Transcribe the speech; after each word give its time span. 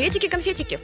Приветики-конфетики. 0.00 0.80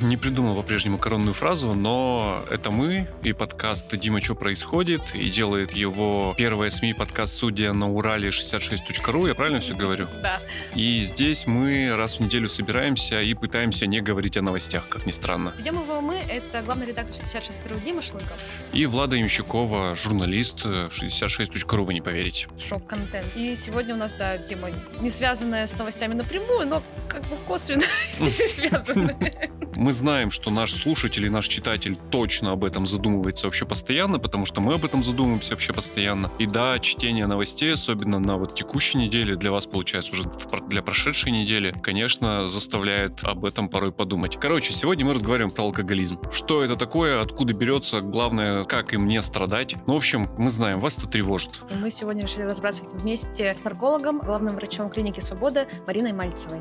Не 0.00 0.16
придумал 0.16 0.56
по-прежнему 0.56 0.96
коронную 0.96 1.34
фразу, 1.34 1.74
но 1.74 2.42
это 2.50 2.70
мы 2.70 3.06
и 3.22 3.34
подкаст 3.34 3.94
«Дима, 3.94 4.22
что 4.22 4.34
происходит?» 4.34 5.14
и 5.14 5.28
делает 5.28 5.74
его 5.74 6.34
первая 6.38 6.70
СМИ 6.70 6.94
подкаст 6.94 7.34
«Судья 7.34 7.74
на 7.74 7.92
Урале 7.92 8.30
66.ru». 8.30 9.28
Я 9.28 9.34
правильно 9.34 9.60
все 9.60 9.74
говорю? 9.74 10.08
Да. 10.22 10.40
И 10.74 11.02
здесь 11.02 11.46
мы 11.46 11.94
раз 11.94 12.16
в 12.16 12.20
неделю 12.20 12.48
собираемся 12.48 13.20
и 13.20 13.34
пытаемся 13.34 13.86
не 13.86 14.00
говорить 14.00 14.38
о 14.38 14.40
новостях, 14.40 14.88
как 14.88 15.04
ни 15.04 15.10
странно. 15.10 15.52
Ведем 15.58 15.82
его 15.82 16.00
мы, 16.00 16.14
это 16.14 16.62
главный 16.62 16.86
редактор 16.86 17.14
66.ru 17.14 17.84
Дима 17.84 18.00
Шлыков. 18.00 18.38
И 18.72 18.86
Влада 18.86 19.16
Ямщикова, 19.16 19.94
журналист 19.94 20.64
66.ru, 20.64 21.84
вы 21.84 21.92
не 21.92 22.00
поверите. 22.00 22.48
Шок-контент. 22.66 23.26
И 23.36 23.54
сегодня 23.56 23.94
у 23.94 23.98
нас, 23.98 24.14
да, 24.14 24.38
тема 24.38 24.70
не 25.00 25.10
связанная 25.10 25.66
с 25.66 25.76
новостями 25.76 26.14
напрямую, 26.14 26.66
но 26.66 26.82
как 27.10 27.28
бы 27.28 27.36
косвенно 27.46 27.84
связаны. 28.54 29.16
Мы 29.76 29.92
знаем, 29.92 30.30
что 30.30 30.50
наш 30.50 30.72
слушатель 30.72 31.26
и 31.26 31.28
наш 31.28 31.48
читатель 31.48 31.96
точно 32.10 32.52
об 32.52 32.64
этом 32.64 32.86
задумывается 32.86 33.46
вообще 33.46 33.66
постоянно, 33.66 34.18
потому 34.18 34.46
что 34.46 34.60
мы 34.60 34.74
об 34.74 34.84
этом 34.84 35.02
задумываемся 35.02 35.50
вообще 35.50 35.72
постоянно. 35.72 36.30
И 36.38 36.46
да, 36.46 36.78
чтение 36.78 37.26
новостей, 37.26 37.72
особенно 37.72 38.18
на 38.18 38.36
вот 38.36 38.54
текущей 38.54 38.98
неделе, 38.98 39.36
для 39.36 39.50
вас 39.50 39.66
получается 39.66 40.12
уже 40.12 40.30
для 40.68 40.82
прошедшей 40.82 41.32
недели, 41.32 41.74
конечно, 41.82 42.48
заставляет 42.48 43.24
об 43.24 43.44
этом 43.44 43.68
порой 43.68 43.92
подумать. 43.92 44.38
Короче, 44.40 44.72
сегодня 44.72 45.04
мы 45.04 45.14
разговариваем 45.14 45.50
про 45.50 45.64
алкоголизм. 45.64 46.18
Что 46.30 46.62
это 46.62 46.76
такое, 46.76 47.20
откуда 47.20 47.52
берется, 47.52 48.00
главное, 48.00 48.64
как 48.64 48.92
им 48.94 49.08
не 49.08 49.20
страдать. 49.22 49.76
Ну, 49.86 49.94
в 49.94 49.96
общем, 49.96 50.28
мы 50.38 50.50
знаем, 50.50 50.80
вас 50.80 50.98
это 50.98 51.08
тревожит. 51.08 51.50
И 51.70 51.74
мы 51.74 51.90
сегодня 51.90 52.22
решили 52.22 52.42
разобраться 52.42 52.84
вместе 52.92 53.54
с 53.54 53.64
наркологом, 53.64 54.20
главным 54.20 54.54
врачом 54.54 54.90
клиники 54.90 55.20
«Свобода» 55.20 55.66
Мариной 55.86 56.12
Мальцевой. 56.12 56.60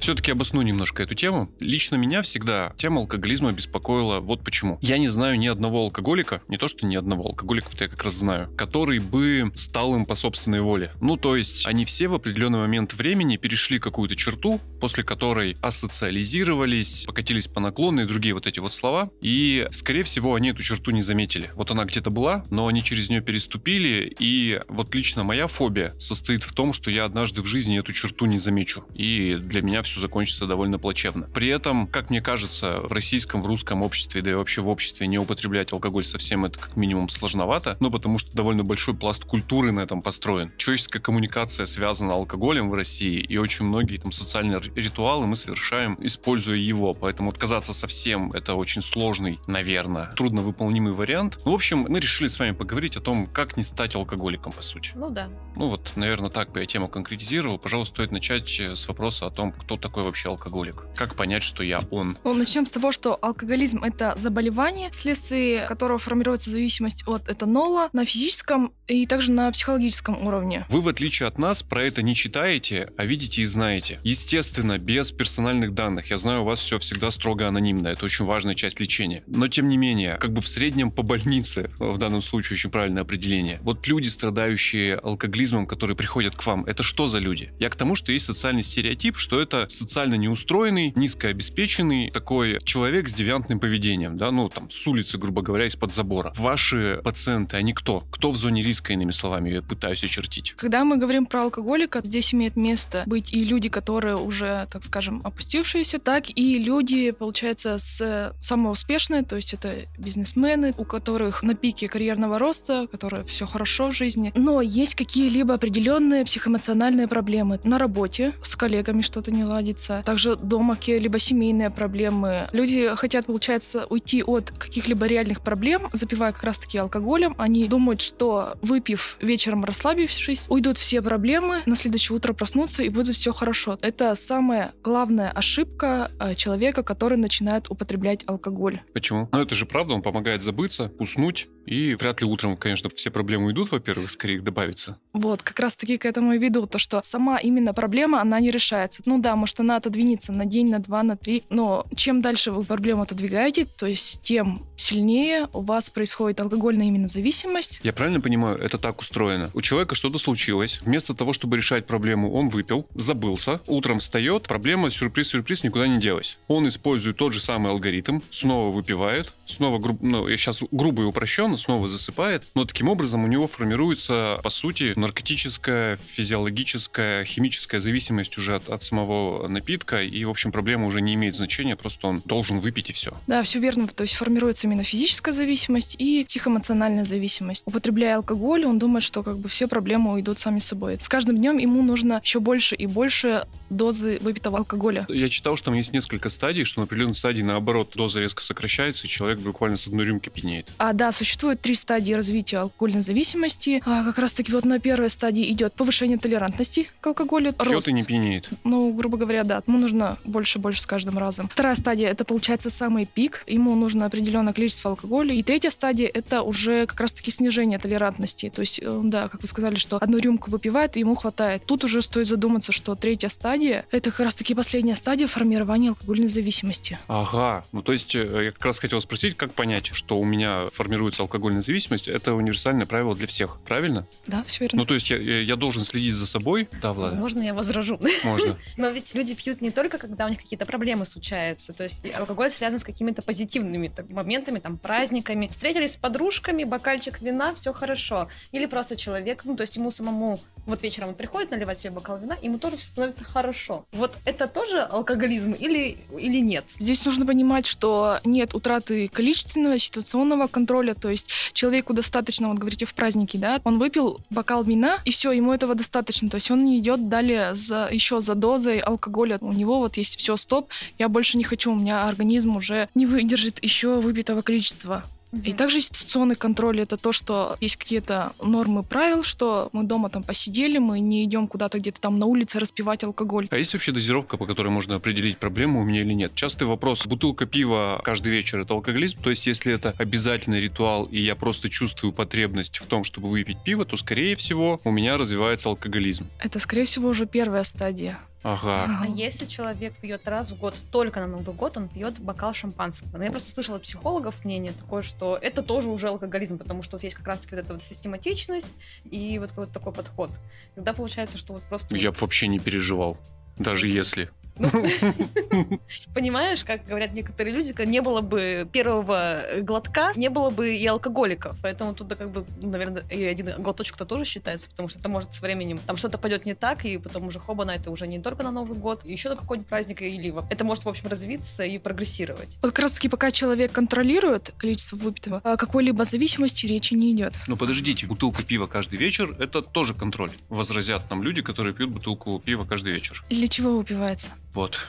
Все-таки 0.00 0.32
обосну 0.32 0.62
немножко 0.62 1.02
эту 1.02 1.14
тему. 1.14 1.50
Лично 1.60 1.96
меня 1.96 2.22
всегда 2.22 2.72
тема 2.78 3.02
алкоголизма 3.02 3.52
беспокоила 3.52 4.20
вот 4.20 4.42
почему. 4.42 4.78
Я 4.80 4.96
не 4.96 5.08
знаю 5.08 5.38
ни 5.38 5.46
одного 5.46 5.82
алкоголика, 5.82 6.40
не 6.48 6.56
то 6.56 6.68
что 6.68 6.86
ни 6.86 6.96
одного 6.96 7.26
алкоголиков-то 7.28 7.84
я 7.84 7.90
как 7.90 8.02
раз 8.02 8.14
знаю, 8.14 8.50
который 8.56 8.98
бы 8.98 9.52
стал 9.54 9.94
им 9.94 10.06
по 10.06 10.14
собственной 10.14 10.62
воле. 10.62 10.90
Ну, 11.02 11.18
то 11.18 11.36
есть 11.36 11.66
они 11.66 11.84
все 11.84 12.08
в 12.08 12.14
определенный 12.14 12.60
момент 12.60 12.94
времени 12.94 13.36
перешли 13.36 13.78
какую-то 13.78 14.16
черту, 14.16 14.58
после 14.80 15.04
которой 15.04 15.58
асоциализировались, 15.60 17.04
покатились 17.04 17.46
по 17.46 17.60
наклону 17.60 18.02
и 18.02 18.06
другие 18.06 18.32
вот 18.32 18.46
эти 18.46 18.58
вот 18.58 18.72
слова. 18.72 19.10
И, 19.20 19.68
скорее 19.70 20.02
всего, 20.02 20.34
они 20.34 20.48
эту 20.48 20.62
черту 20.62 20.92
не 20.92 21.02
заметили. 21.02 21.50
Вот 21.54 21.70
она 21.70 21.84
где-то 21.84 22.08
была, 22.08 22.46
но 22.48 22.66
они 22.68 22.82
через 22.82 23.10
нее 23.10 23.20
переступили. 23.20 24.16
И 24.18 24.62
вот 24.68 24.94
лично 24.94 25.24
моя 25.24 25.46
фобия 25.46 25.94
состоит 25.98 26.42
в 26.42 26.52
том, 26.52 26.72
что 26.72 26.90
я 26.90 27.04
однажды 27.04 27.42
в 27.42 27.46
жизни 27.46 27.78
эту 27.78 27.92
черту 27.92 28.24
не 28.24 28.38
замечу. 28.38 28.84
И 28.94 29.36
для 29.38 29.60
меня 29.60 29.82
все 29.82 29.89
закончится 29.98 30.46
довольно 30.46 30.78
плачевно. 30.78 31.26
При 31.32 31.48
этом, 31.48 31.86
как 31.86 32.10
мне 32.10 32.20
кажется, 32.20 32.80
в 32.80 32.92
российском, 32.92 33.42
в 33.42 33.46
русском 33.46 33.82
обществе, 33.82 34.22
да 34.22 34.30
и 34.30 34.34
вообще 34.34 34.60
в 34.60 34.68
обществе 34.68 35.06
не 35.06 35.18
употреблять 35.18 35.72
алкоголь 35.72 36.04
совсем 36.04 36.44
это 36.44 36.58
как 36.58 36.76
минимум 36.76 37.08
сложновато, 37.08 37.76
ну 37.80 37.90
потому 37.90 38.18
что 38.18 38.30
довольно 38.36 38.62
большой 38.62 38.94
пласт 38.94 39.24
культуры 39.24 39.72
на 39.72 39.80
этом 39.80 40.02
построен. 40.02 40.52
Человеческая 40.58 41.00
коммуникация 41.00 41.66
связана 41.66 42.12
алкоголем 42.12 42.70
в 42.70 42.74
России, 42.74 43.20
и 43.20 43.36
очень 43.38 43.64
многие 43.64 43.96
там 43.96 44.12
социальные 44.12 44.60
ритуалы 44.74 45.26
мы 45.26 45.36
совершаем, 45.36 45.96
используя 46.00 46.56
его, 46.56 46.94
поэтому 46.94 47.30
отказаться 47.30 47.72
совсем 47.72 48.32
это 48.32 48.54
очень 48.54 48.82
сложный, 48.82 49.38
наверное, 49.46 50.12
трудновыполнимый 50.12 50.92
вариант. 50.92 51.38
Ну, 51.44 51.52
в 51.52 51.54
общем, 51.54 51.86
мы 51.88 52.00
решили 52.00 52.28
с 52.28 52.38
вами 52.38 52.52
поговорить 52.52 52.96
о 52.96 53.00
том, 53.00 53.26
как 53.26 53.56
не 53.56 53.62
стать 53.62 53.94
алкоголиком, 53.96 54.52
по 54.52 54.62
сути. 54.62 54.92
Ну 54.94 55.10
да. 55.10 55.28
Ну 55.56 55.68
вот, 55.68 55.92
наверное, 55.96 56.30
так 56.30 56.52
бы 56.52 56.60
я 56.60 56.66
тему 56.66 56.88
конкретизировал. 56.88 57.58
Пожалуйста, 57.58 57.94
стоит 57.94 58.12
начать 58.12 58.48
с 58.60 58.88
вопроса 58.88 59.26
о 59.26 59.30
том, 59.30 59.52
кто 59.52 59.76
такой 59.80 60.04
вообще 60.04 60.28
алкоголик? 60.28 60.84
Как 60.94 61.14
понять, 61.14 61.42
что 61.42 61.62
я 61.62 61.80
он? 61.90 62.16
Ну, 62.24 62.34
начнем 62.34 62.66
с 62.66 62.70
того, 62.70 62.92
что 62.92 63.18
алкоголизм— 63.20 63.82
это 63.84 64.14
заболевание, 64.16 64.90
вследствие 64.90 65.66
которого 65.66 65.98
формируется 65.98 66.50
зависимость 66.50 67.04
от 67.06 67.28
этанола 67.28 67.88
на 67.92 68.04
физическом 68.04 68.72
и 68.86 69.06
также 69.06 69.32
на 69.32 69.50
психологическом 69.50 70.26
уровне. 70.26 70.66
Вы, 70.68 70.80
в 70.80 70.88
отличие 70.88 71.28
от 71.28 71.38
нас, 71.38 71.62
про 71.62 71.84
это 71.84 72.02
не 72.02 72.14
читаете, 72.14 72.92
а 72.96 73.04
видите 73.04 73.42
и 73.42 73.44
знаете. 73.44 74.00
Естественно, 74.04 74.78
без 74.78 75.12
персональных 75.12 75.74
данных. 75.74 76.10
Я 76.10 76.16
знаю, 76.16 76.42
у 76.42 76.44
вас 76.44 76.60
все 76.60 76.78
всегда 76.78 77.10
строго 77.10 77.46
анонимно. 77.48 77.88
Это 77.88 78.04
очень 78.04 78.24
важная 78.24 78.54
часть 78.54 78.80
лечения. 78.80 79.22
Но, 79.26 79.48
тем 79.48 79.68
не 79.68 79.76
менее, 79.76 80.16
как 80.20 80.32
бы 80.32 80.40
в 80.40 80.48
среднем 80.48 80.90
по 80.90 81.02
больнице, 81.02 81.70
в 81.78 81.98
данном 81.98 82.22
случае 82.22 82.56
очень 82.56 82.70
правильное 82.70 83.02
определение. 83.02 83.60
Вот 83.62 83.86
люди, 83.86 84.08
страдающие 84.08 84.96
алкоголизмом, 84.96 85.66
которые 85.66 85.96
приходят 85.96 86.34
к 86.34 86.44
вам, 86.44 86.64
это 86.64 86.82
что 86.82 87.06
за 87.06 87.18
люди? 87.18 87.52
Я 87.58 87.70
к 87.70 87.76
тому, 87.76 87.94
что 87.94 88.12
есть 88.12 88.26
социальный 88.26 88.62
стереотип, 88.62 89.16
что 89.16 89.40
это 89.40 89.66
социально 89.70 90.14
неустроенный, 90.14 90.92
низкообеспеченный 90.96 92.10
такой 92.10 92.58
человек 92.64 93.08
с 93.08 93.14
девиантным 93.14 93.60
поведением, 93.60 94.16
да, 94.16 94.30
ну 94.30 94.48
там 94.48 94.70
с 94.70 94.86
улицы, 94.86 95.18
грубо 95.18 95.42
говоря, 95.42 95.66
из-под 95.66 95.94
забора. 95.94 96.32
Ваши 96.36 97.00
пациенты, 97.04 97.56
они 97.56 97.72
кто? 97.72 98.04
Кто 98.10 98.30
в 98.30 98.36
зоне 98.36 98.62
риска, 98.62 98.92
иными 98.92 99.10
словами, 99.10 99.50
я 99.50 99.62
пытаюсь 99.62 100.04
очертить? 100.04 100.54
Когда 100.56 100.84
мы 100.84 100.96
говорим 100.96 101.26
про 101.26 101.42
алкоголика, 101.42 102.00
здесь 102.02 102.34
имеет 102.34 102.56
место 102.56 103.04
быть 103.06 103.32
и 103.32 103.44
люди, 103.44 103.68
которые 103.68 104.16
уже, 104.16 104.66
так 104.70 104.84
скажем, 104.84 105.20
опустившиеся, 105.24 105.98
так 105.98 106.24
и 106.28 106.58
люди, 106.58 107.10
получается, 107.10 107.78
с 107.78 108.34
самого 108.40 108.72
успешные, 108.72 109.22
то 109.22 109.36
есть 109.36 109.54
это 109.54 109.74
бизнесмены, 109.98 110.74
у 110.76 110.84
которых 110.84 111.42
на 111.42 111.54
пике 111.54 111.88
карьерного 111.88 112.38
роста, 112.38 112.86
которые 112.90 113.24
все 113.24 113.46
хорошо 113.46 113.90
в 113.90 113.94
жизни, 113.94 114.32
но 114.34 114.60
есть 114.60 114.94
какие-либо 114.94 115.54
определенные 115.54 116.24
психоэмоциональные 116.24 117.08
проблемы 117.08 117.60
на 117.64 117.78
работе, 117.78 118.32
с 118.42 118.56
коллегами 118.56 119.02
что-то 119.02 119.30
не 119.30 119.44
ладится, 119.44 119.59
также 120.04 120.36
дома 120.36 120.76
какие-либо 120.76 121.18
семейные 121.18 121.70
проблемы. 121.70 122.48
Люди 122.52 122.88
хотят, 122.96 123.26
получается, 123.26 123.86
уйти 123.90 124.22
от 124.22 124.50
каких-либо 124.50 125.06
реальных 125.06 125.42
проблем, 125.42 125.88
запивая 125.92 126.32
как 126.32 126.44
раз-таки 126.44 126.78
алкоголем. 126.78 127.34
Они 127.38 127.66
думают, 127.66 128.00
что 128.00 128.54
выпив 128.62 129.16
вечером, 129.20 129.64
расслабившись, 129.64 130.46
уйдут 130.48 130.78
все 130.78 131.02
проблемы, 131.02 131.62
на 131.66 131.76
следующее 131.76 132.16
утро 132.16 132.32
проснутся 132.32 132.82
и 132.82 132.88
будет 132.88 133.16
все 133.16 133.32
хорошо. 133.32 133.78
Это 133.82 134.14
самая 134.14 134.72
главная 134.82 135.30
ошибка 135.30 136.10
э, 136.18 136.34
человека, 136.34 136.82
который 136.82 137.18
начинает 137.18 137.70
употреблять 137.70 138.24
алкоголь. 138.26 138.80
Почему? 138.92 139.28
Ну 139.32 139.40
это 139.40 139.54
же 139.54 139.66
правда, 139.66 139.94
он 139.94 140.02
помогает 140.02 140.42
забыться, 140.42 140.92
уснуть, 140.98 141.48
и 141.66 141.94
вряд 141.94 142.20
ли 142.20 142.26
утром, 142.26 142.56
конечно, 142.56 142.90
все 142.90 143.10
проблемы 143.10 143.46
уйдут, 143.46 143.70
во-первых, 143.70 144.10
скорее 144.10 144.36
их 144.36 144.44
добавится. 144.44 144.98
Вот, 145.12 145.42
как 145.42 145.58
раз-таки 145.60 145.98
к 145.98 146.04
этому 146.04 146.32
и 146.32 146.38
веду, 146.38 146.66
то, 146.66 146.78
что 146.78 147.00
сама 147.02 147.38
именно 147.38 147.74
проблема, 147.74 148.20
она 148.20 148.40
не 148.40 148.50
решается. 148.50 149.02
Ну 149.06 149.20
да, 149.20 149.36
может, 149.36 149.60
она 149.60 149.76
отодвинется 149.76 150.32
на 150.32 150.46
день, 150.46 150.70
на 150.70 150.78
два, 150.78 151.02
на 151.02 151.16
три, 151.16 151.44
но 151.50 151.86
чем 151.94 152.22
дальше 152.22 152.52
вы 152.52 152.64
проблему 152.64 153.02
отодвигаете, 153.02 153.64
то 153.64 153.86
есть 153.86 154.22
тем 154.22 154.66
сильнее 154.76 155.48
у 155.52 155.60
вас 155.60 155.90
происходит 155.90 156.40
алкогольная 156.40 156.86
именно 156.86 157.08
зависимость. 157.08 157.80
Я 157.82 157.92
правильно 157.92 158.20
понимаю, 158.20 158.58
это 158.58 158.78
так 158.78 159.00
устроено? 159.00 159.50
У 159.54 159.60
человека 159.60 159.94
что-то 159.94 160.18
случилось, 160.18 160.80
вместо 160.82 161.14
того, 161.14 161.32
чтобы 161.32 161.56
решать 161.56 161.86
проблему, 161.86 162.32
он 162.32 162.48
выпил, 162.48 162.86
забылся, 162.94 163.60
утром 163.66 163.98
встает, 163.98 164.44
проблема, 164.44 164.90
сюрприз-сюрприз, 164.90 165.64
никуда 165.64 165.86
не 165.86 165.98
делась. 165.98 166.38
Он 166.48 166.66
использует 166.68 167.16
тот 167.16 167.32
же 167.32 167.40
самый 167.40 167.70
алгоритм, 167.70 168.20
снова 168.30 168.74
выпивает, 168.74 169.34
снова, 169.46 169.78
груб, 169.78 169.98
ну, 170.02 170.28
я 170.28 170.36
сейчас 170.36 170.62
грубо 170.70 171.02
и 171.02 171.06
упрощенно, 171.50 171.56
снова 171.56 171.88
засыпает, 171.88 172.46
но 172.54 172.64
таким 172.64 172.88
образом 172.88 173.24
у 173.24 173.26
него 173.26 173.46
формируется, 173.46 174.40
по 174.42 174.50
сути, 174.50 174.92
наркотическая, 174.96 175.96
физиологическая, 175.96 177.24
химическая 177.24 177.80
зависимость 177.80 178.38
уже 178.38 178.56
от, 178.56 178.68
от 178.68 178.82
самого 178.82 179.48
напитка, 179.48 180.02
и, 180.02 180.24
в 180.24 180.30
общем, 180.30 180.52
проблема 180.52 180.86
уже 180.86 181.00
не 181.00 181.14
имеет 181.14 181.34
значения, 181.34 181.76
просто 181.76 182.06
он 182.06 182.22
должен 182.24 182.60
выпить 182.60 182.90
и 182.90 182.92
все. 182.92 183.12
Да, 183.26 183.42
все 183.42 183.60
верно, 183.60 183.88
то 183.88 184.02
есть 184.02 184.14
формируется 184.14 184.66
именно 184.66 184.84
физическая 184.84 185.34
зависимость 185.34 185.96
и 185.98 186.24
психоэмоциональная 186.28 187.04
зависимость. 187.04 187.62
Употребляя 187.66 188.16
алкоголь, 188.16 188.64
он 188.64 188.78
думает, 188.78 189.02
что 189.02 189.22
как 189.22 189.38
бы 189.38 189.48
все 189.48 189.66
проблемы 189.66 190.12
уйдут 190.12 190.38
сами 190.38 190.58
собой. 190.58 190.96
С 190.98 191.08
каждым 191.08 191.36
днем 191.36 191.58
ему 191.58 191.82
нужно 191.82 192.20
еще 192.22 192.40
больше 192.40 192.74
и 192.74 192.86
больше 192.86 193.46
дозы 193.70 194.18
выпитого 194.20 194.58
алкоголя. 194.58 195.06
Я 195.08 195.28
читал, 195.28 195.56
что 195.56 195.66
там 195.66 195.74
есть 195.74 195.92
несколько 195.92 196.28
стадий, 196.28 196.64
что 196.64 196.80
на 196.80 196.84
определенной 196.84 197.14
стадии, 197.14 197.42
наоборот, 197.42 197.92
доза 197.94 198.20
резко 198.20 198.42
сокращается, 198.42 199.06
и 199.06 199.10
человек 199.10 199.38
буквально 199.38 199.76
с 199.76 199.86
одной 199.86 200.06
рюмки 200.06 200.28
пьянеет. 200.28 200.70
А, 200.78 200.92
да, 200.92 201.12
существует 201.12 201.39
три 201.60 201.74
стадии 201.74 202.12
развития 202.12 202.58
алкогольной 202.58 203.00
зависимости. 203.00 203.82
А, 203.84 204.04
как 204.04 204.18
раз-таки 204.18 204.52
вот 204.52 204.64
на 204.64 204.78
первой 204.78 205.10
стадии 205.10 205.50
идет 205.50 205.72
повышение 205.74 206.18
толерантности 206.18 206.88
к 207.00 207.06
алкоголю. 207.06 207.52
Пьет 207.52 207.62
рост. 207.62 207.88
и 207.88 207.92
не 207.92 208.04
пьянеет. 208.04 208.48
Ну, 208.64 208.92
грубо 208.92 209.16
говоря, 209.16 209.44
да. 209.44 209.62
Ему 209.66 209.78
нужно 209.78 210.18
больше-больше 210.24 210.80
с 210.80 210.86
каждым 210.86 211.18
разом. 211.18 211.48
Вторая 211.48 211.74
стадия— 211.74 212.08
это, 212.10 212.24
получается, 212.24 212.70
самый 212.70 213.06
пик. 213.06 213.44
Ему 213.46 213.74
нужно 213.74 214.06
определенное 214.06 214.52
количество 214.52 214.90
алкоголя. 214.90 215.34
И 215.34 215.42
третья 215.42 215.70
стадия— 215.70 216.10
это 216.14 216.42
уже 216.42 216.86
как 216.86 217.00
раз-таки 217.00 217.30
снижение 217.30 217.78
толерантности. 217.78 218.50
То 218.54 218.60
есть, 218.60 218.80
э, 218.82 219.00
да, 219.04 219.28
как 219.28 219.42
вы 219.42 219.48
сказали, 219.48 219.76
что 219.76 219.96
одну 219.98 220.18
рюмку 220.18 220.50
выпивает, 220.50 220.96
и 220.96 221.00
ему 221.00 221.14
хватает. 221.14 221.64
Тут 221.66 221.84
уже 221.84 222.02
стоит 222.02 222.28
задуматься, 222.28 222.72
что 222.72 222.94
третья 222.94 223.28
стадия— 223.28 223.86
это 223.90 224.10
как 224.10 224.20
раз-таки 224.20 224.54
последняя 224.54 224.96
стадия 224.96 225.26
формирования 225.26 225.90
алкогольной 225.90 226.28
зависимости. 226.28 226.98
Ага. 227.08 227.64
Ну, 227.72 227.82
то 227.82 227.92
есть, 227.92 228.14
э, 228.14 228.44
я 228.44 228.52
как 228.52 228.64
раз 228.64 228.78
хотел 228.78 229.00
спросить, 229.00 229.36
как 229.36 229.52
понять, 229.54 229.90
что 229.92 230.18
у 230.18 230.24
меня 230.24 230.68
формируется 230.72 231.22
алкогольная 231.30 231.60
зависимость, 231.60 232.08
это 232.08 232.34
универсальное 232.34 232.86
правило 232.86 233.14
для 233.14 233.28
всех, 233.28 233.60
правильно? 233.64 234.06
Да, 234.26 234.42
все 234.44 234.64
верно. 234.64 234.80
Ну, 234.80 234.84
то 234.84 234.94
есть 234.94 235.08
я, 235.10 235.16
я 235.16 235.54
должен 235.54 235.82
следить 235.84 236.14
за 236.14 236.26
собой. 236.26 236.68
Да, 236.82 236.92
Влада, 236.92 237.14
Можно 237.14 237.42
я 237.42 237.54
возражу? 237.54 238.00
можно. 238.24 238.58
Но 238.76 238.90
ведь 238.90 239.14
люди 239.14 239.34
пьют 239.34 239.60
не 239.60 239.70
только, 239.70 239.98
когда 239.98 240.26
у 240.26 240.28
них 240.28 240.38
какие-то 240.38 240.66
проблемы 240.66 241.04
случаются. 241.04 241.72
То 241.72 241.84
есть 241.84 242.04
алкоголь 242.12 242.50
связан 242.50 242.80
с 242.80 242.84
какими-то 242.84 243.22
позитивными 243.22 243.92
моментами, 244.08 244.58
там, 244.58 244.76
праздниками. 244.76 245.46
Встретились 245.46 245.92
с 245.92 245.96
подружками, 245.96 246.64
бокальчик 246.64 247.20
вина, 247.22 247.54
все 247.54 247.72
хорошо. 247.72 248.28
Или 248.50 248.66
просто 248.66 248.96
человек, 248.96 249.44
ну, 249.44 249.56
то 249.56 249.62
есть 249.62 249.76
ему 249.76 249.90
самому 249.90 250.40
вот 250.70 250.82
вечером 250.82 251.10
он 251.10 251.14
приходит 251.14 251.50
наливать 251.50 251.78
себе 251.78 251.90
бокал 251.92 252.18
вина, 252.18 252.36
ему 252.40 252.58
тоже 252.58 252.76
всё 252.76 252.88
становится 252.88 253.24
хорошо. 253.24 253.84
Вот 253.92 254.16
это 254.24 254.46
тоже 254.46 254.80
алкоголизм 254.80 255.52
или, 255.52 255.98
или 256.18 256.40
нет? 256.40 256.64
Здесь 256.78 257.04
нужно 257.04 257.26
понимать, 257.26 257.66
что 257.66 258.20
нет 258.24 258.54
утраты 258.54 259.08
количественного, 259.08 259.78
ситуационного 259.78 260.46
контроля, 260.46 260.94
то 260.94 261.10
есть 261.10 261.30
человеку 261.52 261.92
достаточно, 261.92 262.48
вот 262.48 262.58
говорите, 262.58 262.86
в 262.86 262.94
празднике, 262.94 263.38
да, 263.38 263.60
он 263.64 263.78
выпил 263.78 264.20
бокал 264.30 264.64
вина, 264.64 264.98
и 265.04 265.10
все, 265.10 265.32
ему 265.32 265.52
этого 265.52 265.74
достаточно, 265.74 266.30
то 266.30 266.36
есть 266.36 266.50
он 266.50 266.64
не 266.64 266.78
идет 266.78 267.08
далее 267.08 267.54
за, 267.54 267.88
еще 267.90 268.20
за 268.20 268.34
дозой 268.34 268.78
алкоголя, 268.78 269.38
у 269.40 269.52
него 269.52 269.78
вот 269.78 269.96
есть 269.96 270.16
все, 270.18 270.36
стоп, 270.36 270.70
я 270.98 271.08
больше 271.08 271.36
не 271.36 271.44
хочу, 271.44 271.72
у 271.72 271.76
меня 271.76 272.06
организм 272.06 272.56
уже 272.56 272.88
не 272.94 273.06
выдержит 273.06 273.62
еще 273.62 274.00
выпитого 274.00 274.42
количества. 274.42 275.04
И 275.32 275.52
также 275.52 275.80
ситуационный 275.80 276.34
контроль 276.34 276.80
это 276.80 276.96
то, 276.96 277.12
что 277.12 277.56
есть 277.60 277.76
какие-то 277.76 278.32
нормы 278.42 278.82
правил, 278.82 279.22
что 279.22 279.68
мы 279.72 279.84
дома 279.84 280.10
там 280.10 280.22
посидели, 280.22 280.78
мы 280.78 281.00
не 281.00 281.24
идем 281.24 281.46
куда-то 281.46 281.78
где-то 281.78 282.00
там 282.00 282.18
на 282.18 282.26
улице 282.26 282.58
распивать 282.58 283.04
алкоголь. 283.04 283.48
А 283.50 283.56
есть 283.56 283.72
вообще 283.72 283.92
дозировка, 283.92 284.36
по 284.36 284.46
которой 284.46 284.68
можно 284.68 284.96
определить, 284.96 285.38
проблему 285.38 285.80
у 285.80 285.84
меня 285.84 286.00
или 286.00 286.12
нет? 286.12 286.34
Частый 286.34 286.66
вопрос. 286.66 287.06
Бутылка 287.06 287.46
пива 287.46 288.00
каждый 288.02 288.32
вечер– 288.32 288.60
это 288.60 288.74
алкоголизм? 288.74 289.22
То 289.22 289.30
есть, 289.30 289.46
если 289.46 289.72
это 289.72 289.94
обязательный 289.98 290.60
ритуал, 290.60 291.04
и 291.04 291.20
я 291.20 291.36
просто 291.36 291.68
чувствую 291.68 292.12
потребность 292.12 292.78
в 292.78 292.86
том, 292.86 293.04
чтобы 293.04 293.28
выпить 293.28 293.58
пиво, 293.64 293.84
то, 293.84 293.96
скорее 293.96 294.34
всего, 294.34 294.80
у 294.84 294.90
меня 294.90 295.16
развивается 295.16 295.68
алкоголизм. 295.68 296.26
Это, 296.38 296.58
скорее 296.58 296.84
всего, 296.84 297.08
уже 297.08 297.26
первая 297.26 297.64
стадия. 297.64 298.18
Ага. 298.42 299.00
А 299.02 299.06
если 299.06 299.44
человек 299.44 299.94
пьет 299.96 300.26
раз 300.26 300.52
в 300.52 300.58
год, 300.58 300.74
только 300.90 301.20
на 301.20 301.26
Новый 301.26 301.54
год, 301.54 301.76
он 301.76 301.88
пьет 301.88 302.20
бокал 302.20 302.54
шампанского. 302.54 303.18
Но 303.18 303.24
я 303.24 303.30
просто 303.30 303.50
слышала 303.50 303.76
от 303.76 303.82
психологов 303.82 304.44
мнение 304.44 304.72
такое, 304.72 305.02
что 305.02 305.38
это 305.40 305.62
тоже 305.62 305.90
уже 305.90 306.08
алкоголизм, 306.08 306.56
потому 306.56 306.82
что 306.82 306.96
вот 306.96 307.02
есть 307.02 307.16
как 307.16 307.26
раз-таки 307.26 307.54
вот 307.54 307.64
эта 307.64 307.74
вот 307.74 307.82
систематичность 307.82 308.70
и 309.04 309.38
вот 309.38 309.50
какой-то 309.50 309.72
такой 309.72 309.92
подход. 309.92 310.30
Тогда 310.74 310.94
получается, 310.94 311.36
что 311.36 311.52
вот 311.52 311.62
просто... 311.64 311.94
Я 311.96 312.12
бы 312.12 312.16
вообще 312.18 312.46
не 312.46 312.58
переживал. 312.58 313.18
Даже 313.58 313.88
если. 313.88 314.30
Ну, 314.39 314.39
Понимаешь, 316.14 316.64
как 316.64 316.86
говорят 316.86 317.12
некоторые 317.12 317.54
люди, 317.54 317.72
как 317.72 317.86
не 317.86 318.00
было 318.00 318.20
бы 318.20 318.68
первого 318.72 319.42
глотка, 319.60 320.12
не 320.16 320.28
было 320.28 320.50
бы 320.50 320.74
и 320.74 320.86
алкоголиков. 320.86 321.56
Поэтому 321.62 321.94
тут, 321.94 322.08
да, 322.08 322.16
как 322.16 322.30
бы, 322.30 322.44
ну, 322.60 322.70
наверное, 322.70 323.02
и 323.10 323.24
один 323.24 323.50
глоточек-то 323.58 324.04
тоже 324.04 324.24
считается, 324.24 324.68
потому 324.68 324.88
что 324.88 324.98
это 324.98 325.08
может 325.08 325.34
со 325.34 325.42
временем, 325.42 325.80
там 325.86 325.96
что-то 325.96 326.18
пойдет 326.18 326.46
не 326.46 326.54
так, 326.54 326.84
и 326.84 326.98
потом 326.98 327.26
уже 327.26 327.38
хобана, 327.38 327.70
это 327.72 327.90
уже 327.90 328.06
не 328.06 328.20
только 328.20 328.42
на 328.42 328.50
Новый 328.50 328.76
год, 328.76 329.04
еще 329.04 329.30
на 329.30 329.36
какой-нибудь 329.36 329.68
праздник, 329.68 330.02
или 330.02 330.34
это 330.50 330.64
может, 330.64 330.84
в 330.84 330.88
общем, 330.88 331.08
развиться 331.08 331.64
и 331.64 331.78
прогрессировать. 331.78 332.58
Вот 332.62 332.72
как 332.72 332.80
раз 332.80 332.92
таки, 332.92 333.08
пока 333.08 333.30
человек 333.30 333.72
контролирует 333.72 334.52
количество 334.56 334.96
выпитого, 334.96 335.38
о 335.38 335.56
какой-либо 335.56 336.04
зависимости 336.04 336.66
речи 336.66 336.94
не 336.94 337.12
идет. 337.12 337.34
Ну 337.46 337.56
подождите, 337.56 338.06
бутылка 338.06 338.42
пива 338.42 338.66
каждый 338.66 338.98
вечер– 338.98 339.34
это 339.38 339.62
тоже 339.62 339.94
контроль. 339.94 340.32
Возразят 340.48 341.08
нам 341.10 341.22
люди, 341.22 341.42
которые 341.42 341.74
пьют 341.74 341.90
бутылку 341.90 342.38
пива 342.38 342.64
каждый 342.64 342.92
вечер. 342.92 343.24
Для 343.30 343.48
чего 343.48 343.76
выпивается? 343.76 344.32
Вот. 344.52 344.88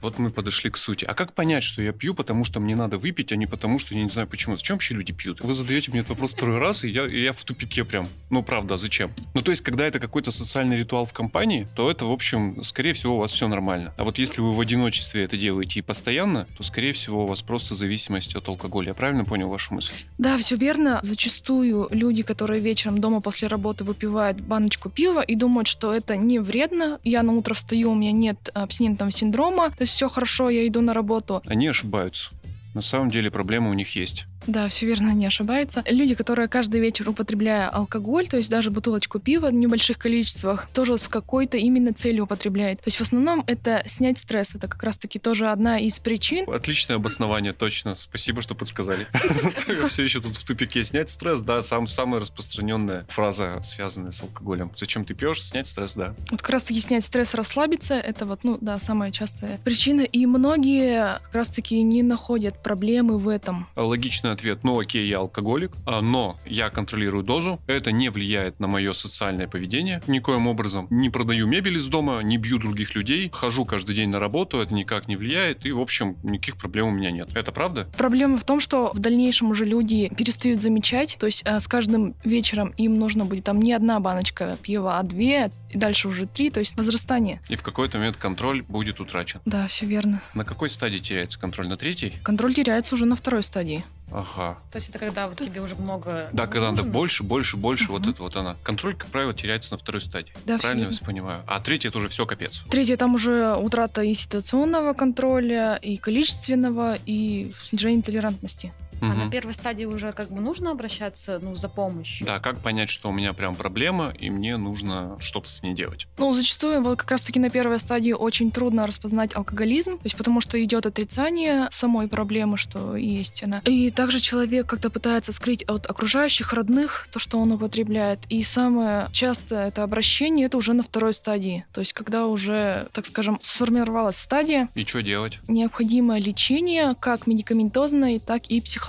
Вот 0.00 0.18
мы 0.18 0.30
подошли 0.30 0.70
к 0.70 0.76
сути. 0.76 1.04
А 1.04 1.14
как 1.14 1.32
понять, 1.32 1.62
что 1.62 1.82
я 1.82 1.92
пью, 1.92 2.14
потому 2.14 2.44
что 2.44 2.60
мне 2.60 2.76
надо 2.76 2.98
выпить, 2.98 3.32
а 3.32 3.36
не 3.36 3.46
потому, 3.46 3.78
что 3.78 3.94
я 3.94 4.02
не 4.02 4.10
знаю 4.10 4.28
почему? 4.28 4.56
Зачем 4.56 4.76
вообще 4.76 4.94
люди 4.94 5.12
пьют? 5.12 5.40
Вы 5.40 5.54
задаете 5.54 5.90
мне 5.90 6.00
этот 6.00 6.10
вопрос 6.10 6.34
второй 6.34 6.58
раз, 6.58 6.84
и 6.84 6.88
я, 6.88 7.06
и 7.06 7.22
я 7.22 7.32
в 7.32 7.44
тупике 7.44 7.84
прям. 7.84 8.08
Ну, 8.30 8.42
правда, 8.42 8.74
а 8.74 8.76
зачем? 8.76 9.10
Ну, 9.34 9.42
то 9.42 9.50
есть, 9.50 9.62
когда 9.62 9.86
это 9.86 9.98
какой-то 10.00 10.30
социальный 10.30 10.76
ритуал 10.76 11.04
в 11.04 11.12
компании, 11.12 11.68
то 11.74 11.90
это, 11.90 12.04
в 12.06 12.12
общем, 12.12 12.62
скорее 12.62 12.92
всего, 12.92 13.16
у 13.16 13.18
вас 13.18 13.32
все 13.32 13.48
нормально. 13.48 13.92
А 13.96 14.04
вот 14.04 14.18
если 14.18 14.40
вы 14.40 14.52
в 14.52 14.60
одиночестве 14.60 15.24
это 15.24 15.36
делаете 15.36 15.80
и 15.80 15.82
постоянно, 15.82 16.46
то, 16.56 16.62
скорее 16.62 16.92
всего, 16.92 17.24
у 17.24 17.26
вас 17.26 17.42
просто 17.42 17.74
зависимость 17.74 18.34
от 18.36 18.48
алкоголя. 18.48 18.88
Я 18.88 18.94
правильно 18.94 19.24
понял 19.24 19.48
вашу 19.48 19.74
мысль? 19.74 19.94
Да, 20.18 20.36
все 20.38 20.56
верно. 20.56 21.00
Зачастую 21.02 21.88
люди, 21.90 22.22
которые 22.22 22.60
вечером 22.60 22.98
дома 22.98 23.20
после 23.20 23.48
работы 23.48 23.84
выпивают 23.84 24.40
баночку 24.40 24.90
пива 24.90 25.20
и 25.20 25.34
думают, 25.34 25.68
что 25.68 25.92
это 25.92 26.16
не 26.16 26.38
вредно. 26.38 26.98
Я 27.04 27.22
на 27.22 27.32
утро 27.32 27.54
встаю, 27.54 27.92
у 27.92 27.94
меня 27.94 28.12
нет 28.12 28.50
абстинентного 28.54 29.10
синдрома, 29.10 29.67
то 29.70 29.82
есть 29.82 29.92
все 29.92 30.08
хорошо, 30.08 30.50
я 30.50 30.66
иду 30.66 30.80
на 30.80 30.94
работу. 30.94 31.42
Они 31.46 31.66
ошибаются. 31.66 32.30
На 32.74 32.82
самом 32.82 33.10
деле 33.10 33.30
проблема 33.30 33.70
у 33.70 33.74
них 33.74 33.96
есть. 33.96 34.27
Да, 34.48 34.66
все 34.70 34.86
верно, 34.86 35.12
не 35.12 35.26
ошибается. 35.26 35.84
Люди, 35.86 36.14
которые 36.14 36.48
каждый 36.48 36.80
вечер 36.80 37.06
употребляя 37.10 37.68
алкоголь, 37.68 38.26
то 38.28 38.38
есть 38.38 38.48
даже 38.48 38.70
бутылочку 38.70 39.18
пива 39.18 39.48
в 39.48 39.52
небольших 39.52 39.98
количествах, 39.98 40.68
тоже 40.72 40.96
с 40.96 41.06
какой-то 41.06 41.58
именно 41.58 41.92
целью 41.92 42.24
употребляют. 42.24 42.80
То 42.80 42.88
есть 42.88 42.96
в 42.96 43.02
основном 43.02 43.44
это 43.46 43.82
снять 43.86 44.18
стресс. 44.18 44.54
Это 44.54 44.66
как 44.66 44.82
раз-таки 44.82 45.18
тоже 45.18 45.48
одна 45.48 45.78
из 45.78 46.00
причин. 46.00 46.48
Отличное 46.48 46.96
обоснование, 46.96 47.52
точно. 47.52 47.94
Спасибо, 47.94 48.40
что 48.40 48.54
подсказали. 48.54 49.06
Все 49.86 50.02
еще 50.02 50.20
тут 50.20 50.34
в 50.34 50.44
тупике. 50.44 50.82
Снять 50.82 51.10
стресс, 51.10 51.40
да, 51.42 51.62
сам, 51.62 51.86
самая 51.86 52.20
распространенная 52.20 53.04
фраза, 53.10 53.60
связанная 53.62 54.12
с 54.12 54.22
алкоголем. 54.22 54.72
Зачем 54.76 55.04
ты 55.04 55.12
пьешь? 55.12 55.42
Снять 55.42 55.68
стресс, 55.68 55.92
да. 55.92 56.14
Вот 56.30 56.40
как 56.40 56.50
раз-таки 56.50 56.80
снять 56.80 57.04
стресс, 57.04 57.34
расслабиться, 57.34 57.94
это 57.96 58.24
вот, 58.24 58.44
ну 58.44 58.56
да, 58.62 58.78
самая 58.78 59.12
частая 59.12 59.58
причина. 59.58 60.00
И 60.00 60.24
многие 60.24 61.20
как 61.24 61.34
раз-таки 61.34 61.82
не 61.82 62.02
находят 62.02 62.62
проблемы 62.62 63.18
в 63.18 63.28
этом. 63.28 63.66
Логичный 63.76 64.32
ответ, 64.38 64.60
ну 64.62 64.78
окей, 64.78 65.08
я 65.08 65.18
алкоголик, 65.18 65.72
а, 65.84 66.00
но 66.00 66.38
я 66.46 66.70
контролирую 66.70 67.24
дозу, 67.24 67.60
это 67.66 67.90
не 67.90 68.08
влияет 68.08 68.60
на 68.60 68.68
мое 68.68 68.92
социальное 68.92 69.48
поведение 69.48 70.00
никоим 70.06 70.46
образом. 70.46 70.86
Не 70.90 71.10
продаю 71.10 71.46
мебель 71.46 71.76
из 71.76 71.88
дома, 71.88 72.20
не 72.22 72.38
бью 72.38 72.58
других 72.58 72.94
людей, 72.94 73.30
хожу 73.32 73.64
каждый 73.64 73.96
день 73.96 74.10
на 74.10 74.20
работу, 74.20 74.60
это 74.60 74.72
никак 74.74 75.08
не 75.08 75.16
влияет, 75.16 75.66
и, 75.66 75.72
в 75.72 75.80
общем, 75.80 76.16
никаких 76.22 76.56
проблем 76.56 76.88
у 76.88 76.90
меня 76.92 77.10
нет. 77.10 77.30
Это 77.34 77.50
правда? 77.50 77.88
Проблема 77.96 78.38
в 78.38 78.44
том, 78.44 78.60
что 78.60 78.92
в 78.94 79.00
дальнейшем 79.00 79.50
уже 79.50 79.64
люди 79.64 80.08
перестают 80.16 80.62
замечать, 80.62 81.16
то 81.18 81.26
есть 81.26 81.42
э, 81.44 81.58
с 81.58 81.66
каждым 81.66 82.14
вечером 82.24 82.72
им 82.76 82.98
нужно 82.98 83.24
будет 83.24 83.44
там 83.44 83.60
не 83.60 83.72
одна 83.72 83.98
баночка 83.98 84.56
пива, 84.62 84.98
а 84.98 85.02
две, 85.02 85.50
и 85.70 85.78
дальше 85.78 86.08
уже 86.08 86.26
три, 86.26 86.50
то 86.50 86.60
есть 86.60 86.76
возрастание. 86.76 87.40
И 87.48 87.56
в 87.56 87.62
какой-то 87.62 87.98
момент 87.98 88.16
контроль 88.16 88.62
будет 88.62 89.00
утрачен. 89.00 89.40
Да, 89.44 89.66
все 89.68 89.86
верно. 89.86 90.20
На 90.34 90.44
какой 90.44 90.70
стадии 90.70 90.98
теряется 90.98 91.38
контроль? 91.38 91.68
На 91.68 91.76
третьей? 91.76 92.14
Контроль 92.22 92.54
теряется 92.54 92.94
уже 92.94 93.04
на 93.04 93.16
второй 93.16 93.42
стадии. 93.42 93.84
Ага. 94.10 94.56
То 94.70 94.76
есть 94.76 94.88
это 94.88 94.98
когда 94.98 95.28
вот 95.28 95.38
тебе 95.38 95.60
уже 95.60 95.76
много... 95.76 96.30
Да, 96.32 96.46
когда 96.46 96.70
надо 96.70 96.82
больше, 96.82 97.22
больше, 97.24 97.58
больше, 97.58 97.92
вот 97.92 98.02
Мгм. 98.02 98.10
это 98.10 98.22
вот 98.22 98.36
она. 98.36 98.56
Контроль, 98.62 98.94
как 98.94 99.08
правило, 99.10 99.34
теряется 99.34 99.72
на 99.74 99.78
второй 99.78 100.00
стадии. 100.00 100.32
Да, 100.46 100.58
Правильно 100.58 100.82
я 100.82 100.88
вас 100.88 101.00
понимаю? 101.00 101.42
А 101.46 101.60
третья 101.60 101.90
это 101.90 101.98
уже 101.98 102.08
все 102.08 102.24
капец. 102.24 102.62
Третье, 102.70 102.96
там 102.96 103.14
уже 103.16 103.54
утрата 103.56 104.02
и 104.02 104.14
ситуационного 104.14 104.94
контроля, 104.94 105.76
и 105.82 105.98
количественного, 105.98 106.96
и 107.04 107.50
снижение 107.62 108.02
толерантности. 108.02 108.72
А 109.00 109.04
Мгм. 109.04 109.18
на 109.26 109.30
первой 109.30 109.54
стадии 109.54 109.84
уже 109.84 110.12
как 110.12 110.30
бы 110.30 110.40
нужно 110.40 110.70
обращаться, 110.70 111.38
ну, 111.42 111.54
за 111.56 111.68
помощью. 111.68 112.26
Да, 112.26 112.40
как 112.40 112.60
понять, 112.60 112.90
что 112.90 113.08
у 113.08 113.12
меня 113.12 113.32
прям 113.32 113.54
проблема, 113.54 114.12
и 114.18 114.30
мне 114.30 114.56
нужно 114.56 115.16
что-то 115.20 115.48
с 115.48 115.62
ней 115.62 115.72
делать? 115.74 116.06
Ну, 116.18 116.32
зачастую 116.34 116.82
вот 116.82 116.98
как 116.98 117.10
раз-таки 117.12 117.38
на 117.38 117.50
первой 117.50 117.78
стадии 117.78 118.12
очень 118.12 118.50
трудно 118.50 118.86
распознать 118.86 119.36
алкоголизм, 119.36 119.98
то 119.98 120.04
есть 120.04 120.16
потому 120.16 120.40
что 120.40 120.62
идет 120.62 120.86
отрицание 120.86 121.68
самой 121.70 122.08
проблемы, 122.08 122.56
что 122.56 122.96
есть 122.96 123.42
она. 123.42 123.60
И 123.64 123.90
также 123.90 124.20
человек 124.20 124.66
как-то 124.66 124.90
пытается 124.90 125.32
скрыть 125.32 125.62
от 125.64 125.86
окружающих, 125.88 126.52
родных, 126.52 127.08
то, 127.12 127.18
что 127.18 127.38
он 127.38 127.52
употребляет. 127.52 128.20
И 128.28 128.42
самое 128.42 129.08
частое 129.12 129.68
это 129.68 129.82
обращение, 129.82 130.46
это 130.46 130.56
уже 130.56 130.72
на 130.72 130.82
второй 130.82 131.12
стадии. 131.12 131.64
То 131.72 131.80
есть 131.80 131.92
когда 131.92 132.26
уже, 132.26 132.88
так 132.92 133.06
скажем, 133.06 133.38
сформировалась 133.42 134.16
стадия, 134.16 134.68
И 134.74 134.84
что 134.84 135.02
делать? 135.02 135.38
необходимое 135.48 136.18
лечение, 136.20 136.94
как 136.98 137.26
медикаментозное, 137.26 138.18
так 138.18 138.46
и 138.46 138.60
психологическое. 138.60 138.87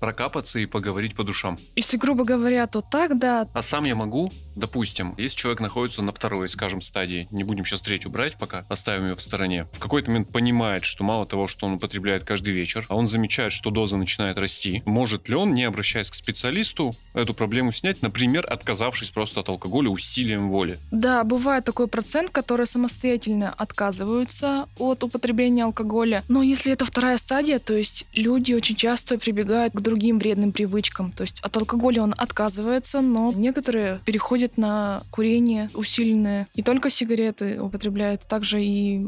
Прокапаться 0.00 0.58
и 0.58 0.66
поговорить 0.66 1.14
по 1.14 1.24
душам. 1.24 1.58
Если 1.76 1.96
грубо 1.96 2.24
говоря, 2.24 2.66
то 2.66 2.80
так, 2.80 3.18
да, 3.18 3.48
А 3.52 3.62
сам 3.62 3.84
я 3.84 3.94
могу, 3.94 4.32
допустим, 4.54 5.14
если 5.18 5.36
человек 5.36 5.60
находится 5.60 6.02
на 6.02 6.12
второй, 6.12 6.48
скажем, 6.48 6.80
стадии, 6.80 7.28
не 7.30 7.44
будем 7.44 7.64
сейчас 7.64 7.82
третью 7.82 8.10
брать 8.10 8.36
пока, 8.38 8.64
оставим 8.68 9.06
ее 9.06 9.14
в 9.14 9.20
стороне, 9.20 9.66
в 9.72 9.78
какой-то 9.78 10.10
момент 10.10 10.30
понимает, 10.30 10.84
что 10.84 11.04
мало 11.04 11.26
того, 11.26 11.46
что 11.46 11.66
он 11.66 11.74
употребляет 11.74 12.24
каждый 12.24 12.52
вечер, 12.52 12.86
а 12.88 12.96
он 12.96 13.06
замечает, 13.06 13.52
что 13.52 13.70
доза 13.70 13.96
начинает 13.96 14.38
расти, 14.38 14.82
может 14.86 15.28
ли 15.28 15.34
он, 15.34 15.54
не 15.54 15.64
обращаясь 15.64 16.10
к 16.10 16.14
специалисту, 16.14 16.94
эту 17.14 17.34
проблему 17.34 17.72
снять, 17.72 18.02
например, 18.02 18.46
отказавшись 18.48 19.10
просто 19.10 19.40
от 19.40 19.48
алкоголя 19.48 19.88
усилием 19.88 20.50
воли? 20.50 20.78
Да, 20.90 21.24
бывает 21.24 21.64
такой 21.64 21.86
процент, 21.86 22.30
которые 22.30 22.66
самостоятельно 22.66 23.50
отказываются 23.50 24.68
от 24.78 25.02
употребления 25.04 25.64
алкоголя. 25.64 26.24
Но 26.28 26.42
если 26.42 26.72
это 26.72 26.84
вторая 26.84 27.18
стадия, 27.18 27.58
то 27.58 27.74
есть 27.74 28.06
люди 28.14 28.52
очень 28.52 28.76
часто 28.76 29.18
прибегают 29.18 29.74
к 29.74 29.80
другим 29.80 30.18
вредным 30.18 30.52
привычкам. 30.52 31.12
То 31.12 31.22
есть 31.22 31.40
от 31.40 31.56
алкоголя 31.56 32.02
он 32.02 32.14
отказывается, 32.16 33.00
но 33.00 33.32
некоторые 33.32 34.00
переходят 34.04 34.39
на 34.56 35.02
курение 35.10 35.70
усиленное. 35.74 36.48
Не 36.56 36.62
только 36.62 36.90
сигареты 36.90 37.60
употребляют, 37.60 38.26
также 38.28 38.62
и 38.62 39.06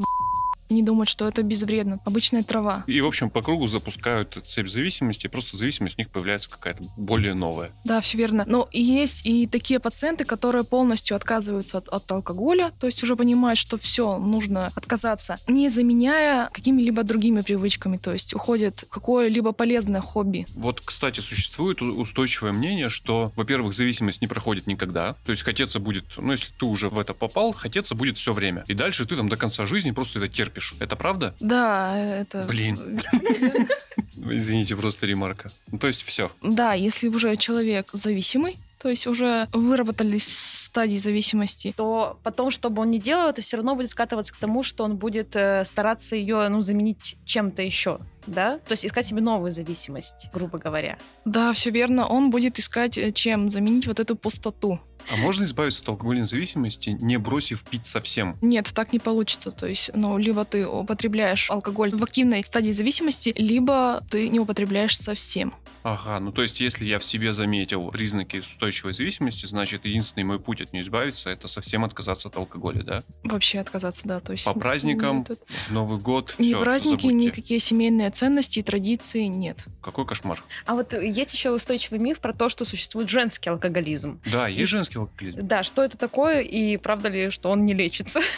они 0.73 0.83
думают, 0.83 1.09
что 1.09 1.29
это 1.29 1.43
безвредно. 1.43 2.01
Обычная 2.05 2.43
трава. 2.43 2.85
И, 2.87 3.01
в 3.01 3.07
общем, 3.07 3.31
по 3.31 3.43
кругу 3.43 3.67
запускают 3.67 4.39
цепь 4.45 4.69
зависимости, 4.69 5.27
просто 5.27 5.57
зависимость 5.57 5.99
у 5.99 6.01
них 6.01 6.11
появляется 6.11 6.51
какая-то 6.51 6.83
более 6.97 7.35
новая. 7.35 7.71
Да, 7.85 8.01
все 8.01 8.19
верно. 8.19 8.45
Но 8.47 8.69
есть 8.73 9.25
и 9.25 9.47
такие 9.47 9.79
пациенты, 9.79 10.25
которые 10.25 10.65
полностью 10.65 11.17
отказываются 11.17 11.79
от, 11.79 11.89
от 11.89 12.11
алкоголя, 12.11 12.73
то 12.81 12.87
есть 12.87 13.03
уже 13.03 13.17
понимают, 13.17 13.59
что 13.59 13.79
все, 13.79 14.19
нужно 14.19 14.73
отказаться, 14.75 15.39
не 15.47 15.69
заменяя 15.69 16.49
какими-либо 16.53 17.03
другими 17.03 17.43
привычками, 17.43 17.99
то 17.99 18.13
есть 18.13 18.35
уходит 18.35 18.85
какое-либо 18.91 19.53
полезное 19.53 20.01
хобби. 20.01 20.47
Вот, 20.55 20.81
кстати, 20.81 21.21
существует 21.21 21.83
устойчивое 21.83 22.53
мнение, 22.53 22.89
что, 22.89 23.33
во-первых, 23.37 23.75
зависимость 23.75 24.21
не 24.21 24.29
проходит 24.29 24.67
никогда. 24.67 25.15
То 25.25 25.31
есть 25.31 25.43
хотеться 25.43 25.79
будет, 25.79 26.05
ну, 26.17 26.33
если 26.33 26.53
ты 26.59 26.65
уже 26.65 26.89
в 26.89 26.99
это 26.99 27.15
попал, 27.15 27.53
хотеться 27.53 27.95
будет 27.95 28.17
все 28.17 28.33
время. 28.33 28.65
И 28.69 28.75
дальше 28.75 29.05
ты 29.05 29.17
там 29.17 29.29
до 29.29 29.37
конца 29.37 29.67
жизни 29.67 29.91
просто 29.91 30.19
это 30.19 30.29
терпишь. 30.29 30.62
Это 30.81 30.97
правда? 30.97 31.35
Да, 31.41 31.97
это... 31.97 32.45
Блин. 32.49 33.01
Извините, 34.17 34.77
просто 34.77 35.07
ремарка. 35.07 35.51
Ну, 35.71 35.79
то 35.79 35.87
есть 35.87 36.03
все. 36.03 36.31
Да, 36.43 36.75
если 36.75 37.09
уже 37.09 37.37
человек 37.37 37.89
зависимый, 37.93 38.59
то 38.83 38.89
есть 38.89 39.07
уже 39.07 39.49
выработались 39.53 40.27
стадии 40.73 40.97
зависимости, 40.97 41.73
то 41.77 42.19
потом, 42.23 42.51
что 42.51 42.71
бы 42.71 42.83
он 42.83 42.91
ни 42.91 42.99
делал, 42.99 43.29
это 43.29 43.43
все 43.43 43.59
равно 43.59 43.77
будет 43.77 43.91
скатываться 43.91 44.33
к 44.35 44.39
тому, 44.39 44.63
что 44.63 44.85
он 44.85 44.97
будет 44.97 45.37
э, 45.37 45.65
стараться 45.65 46.17
ее 46.17 46.49
ну, 46.49 46.63
заменить 46.63 47.17
чем-то 47.25 47.63
еще. 47.63 47.99
Да? 48.27 48.59
То 48.59 48.73
есть 48.73 48.87
искать 48.87 49.07
себе 49.07 49.21
новую 49.21 49.53
зависимость, 49.53 50.31
грубо 50.33 50.59
говоря. 50.59 50.99
да, 51.25 51.53
все 51.53 51.71
верно, 51.71 52.07
он 52.07 52.31
будет 52.31 52.59
искать, 52.59 52.99
э, 52.99 53.13
чем 53.13 53.51
заменить 53.51 53.87
вот 53.87 54.01
эту 54.01 54.17
пустоту. 54.17 54.81
А 55.11 55.17
можно 55.17 55.45
избавиться 55.45 55.83
от 55.83 55.89
алкогольной 55.91 56.25
зависимости, 56.25 56.91
не 56.91 57.19
бросив 57.19 57.65
пить 57.65 57.87
совсем? 57.87 58.37
Нет, 58.41 58.71
так 58.75 58.93
не 58.93 58.99
получится. 58.99 59.51
То 59.51 59.67
есть, 59.67 59.91
ну, 59.95 60.19
либо 60.19 60.45
ты 60.45 60.67
употребляешь 60.67 61.51
алкоголь 61.51 61.91
в 61.95 62.03
активной 62.03 62.45
стадии 62.45 62.73
зависимости, 62.73 63.35
либо 63.37 64.05
ты 64.11 64.29
не 64.29 64.41
употребляешь 64.41 64.97
совсем. 64.97 65.55
Ага, 65.85 66.21
ну 66.21 66.31
то 66.31 66.43
есть 66.43 66.61
если 66.61 66.85
я 66.85 67.01
в 67.01 67.05
себе 67.05 67.35
заметил 67.35 67.89
признаки 67.91 68.37
устойчивой 68.37 68.93
зависимости, 68.93 69.47
значит 69.47 69.85
единственный 69.85 70.23
мой 70.23 70.39
путь 70.39 70.61
от 70.61 70.73
нее 70.73 70.85
избавиться 70.85 71.29
это 71.31 71.49
совсем 71.49 71.85
отказаться 71.85 72.29
от 72.29 72.37
алкоголя, 72.37 72.85
да? 72.85 73.03
Вообще 73.25 73.59
отказаться, 73.59 74.03
да. 74.05 74.21
То 74.21 74.31
есть 74.31 74.45
По 74.45 74.55
праздникам, 74.55 75.19
нет, 75.19 75.31
это- 75.31 75.45
Новый 75.71 75.99
год, 75.99 76.37
ни 76.39 76.45
все, 76.45 76.61
праздники, 76.61 77.07
никакие 77.07 77.59
семейные 77.59 78.11
ценности 78.11 78.61
и 78.61 78.63
традиции 78.63 79.25
нет. 79.25 79.65
Какой 79.83 80.07
кошмар. 80.07 80.45
А 80.67 80.75
вот 80.75 80.93
есть 80.93 81.33
еще 81.35 81.51
устойчивый 81.51 81.99
миф 81.99 82.21
про 82.21 82.33
то, 82.33 82.49
что 82.49 82.65
существует 82.65 83.09
женский 83.09 83.51
алкоголизм. 83.51 84.21
Да, 84.27 84.47
есть 84.47 84.71
женский 84.71 84.92
алкоголизм. 85.01 85.39
Да, 85.43 85.63
что 85.63 85.83
это 85.83 85.97
такое 85.97 86.41
и 86.41 86.77
правда 86.77 87.09
ли, 87.09 87.31
что 87.31 87.51
он 87.51 87.65
не 87.67 87.75
лечится? 87.75 88.21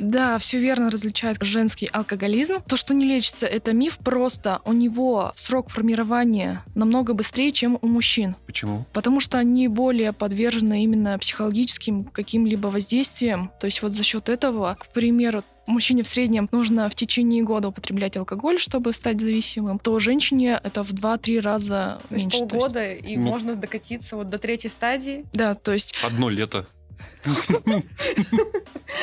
Да, 0.00 0.38
все 0.38 0.58
верно 0.58 0.90
различает 0.90 1.36
женский 1.42 1.86
алкоголизм. 1.92 2.62
То, 2.66 2.76
что 2.76 2.92
не 2.94 3.04
лечится, 3.04 3.46
это 3.46 3.72
миф, 3.72 3.98
просто 3.98 4.60
у 4.64 4.72
него 4.72 5.32
срок 5.36 5.68
формирования 5.70 6.64
намного 6.74 7.14
быстрее, 7.14 7.52
чем 7.52 7.78
у 7.80 7.86
мужчин. 7.86 8.34
Почему? 8.46 8.84
Потому 8.92 9.20
что 9.20 9.38
они 9.38 9.68
более 9.68 10.12
подвержены 10.12 10.82
именно 10.82 11.18
психологическим 11.18 12.04
каким-либо 12.04 12.68
воздействиям. 12.68 13.52
То 13.60 13.66
есть 13.66 13.82
вот 13.82 13.92
за 13.92 14.02
счет 14.02 14.28
этого, 14.28 14.76
к 14.80 14.86
примеру, 14.88 15.44
мужчине 15.66 16.02
в 16.02 16.08
среднем 16.08 16.48
нужно 16.52 16.88
в 16.90 16.94
течение 16.94 17.42
года 17.42 17.68
употреблять 17.68 18.16
алкоголь, 18.16 18.58
чтобы 18.58 18.92
стать 18.92 19.20
зависимым, 19.20 19.78
то 19.78 19.98
женщине 19.98 20.60
это 20.62 20.82
в 20.84 20.92
2-3 20.92 21.40
раза 21.40 22.00
То 22.08 22.14
есть 22.16 22.24
меньше. 22.24 22.38
То 22.38 22.44
есть- 22.44 22.50
полгода, 22.50 22.92
и 22.92 23.16
ну- 23.16 23.22
можно 23.30 23.54
докатиться 23.54 24.16
вот 24.16 24.28
до 24.28 24.38
третьей 24.38 24.70
стадии. 24.70 25.24
да, 25.32 25.54
то 25.54 25.72
есть 25.72 25.94
Одно 26.04 26.28
лето. 26.28 26.66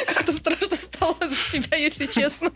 Как-то 0.07 0.31
страшно 0.31 0.75
стало 0.75 1.15
за 1.21 1.33
себя, 1.35 1.77
если 1.77 2.05
честно. 2.05 2.51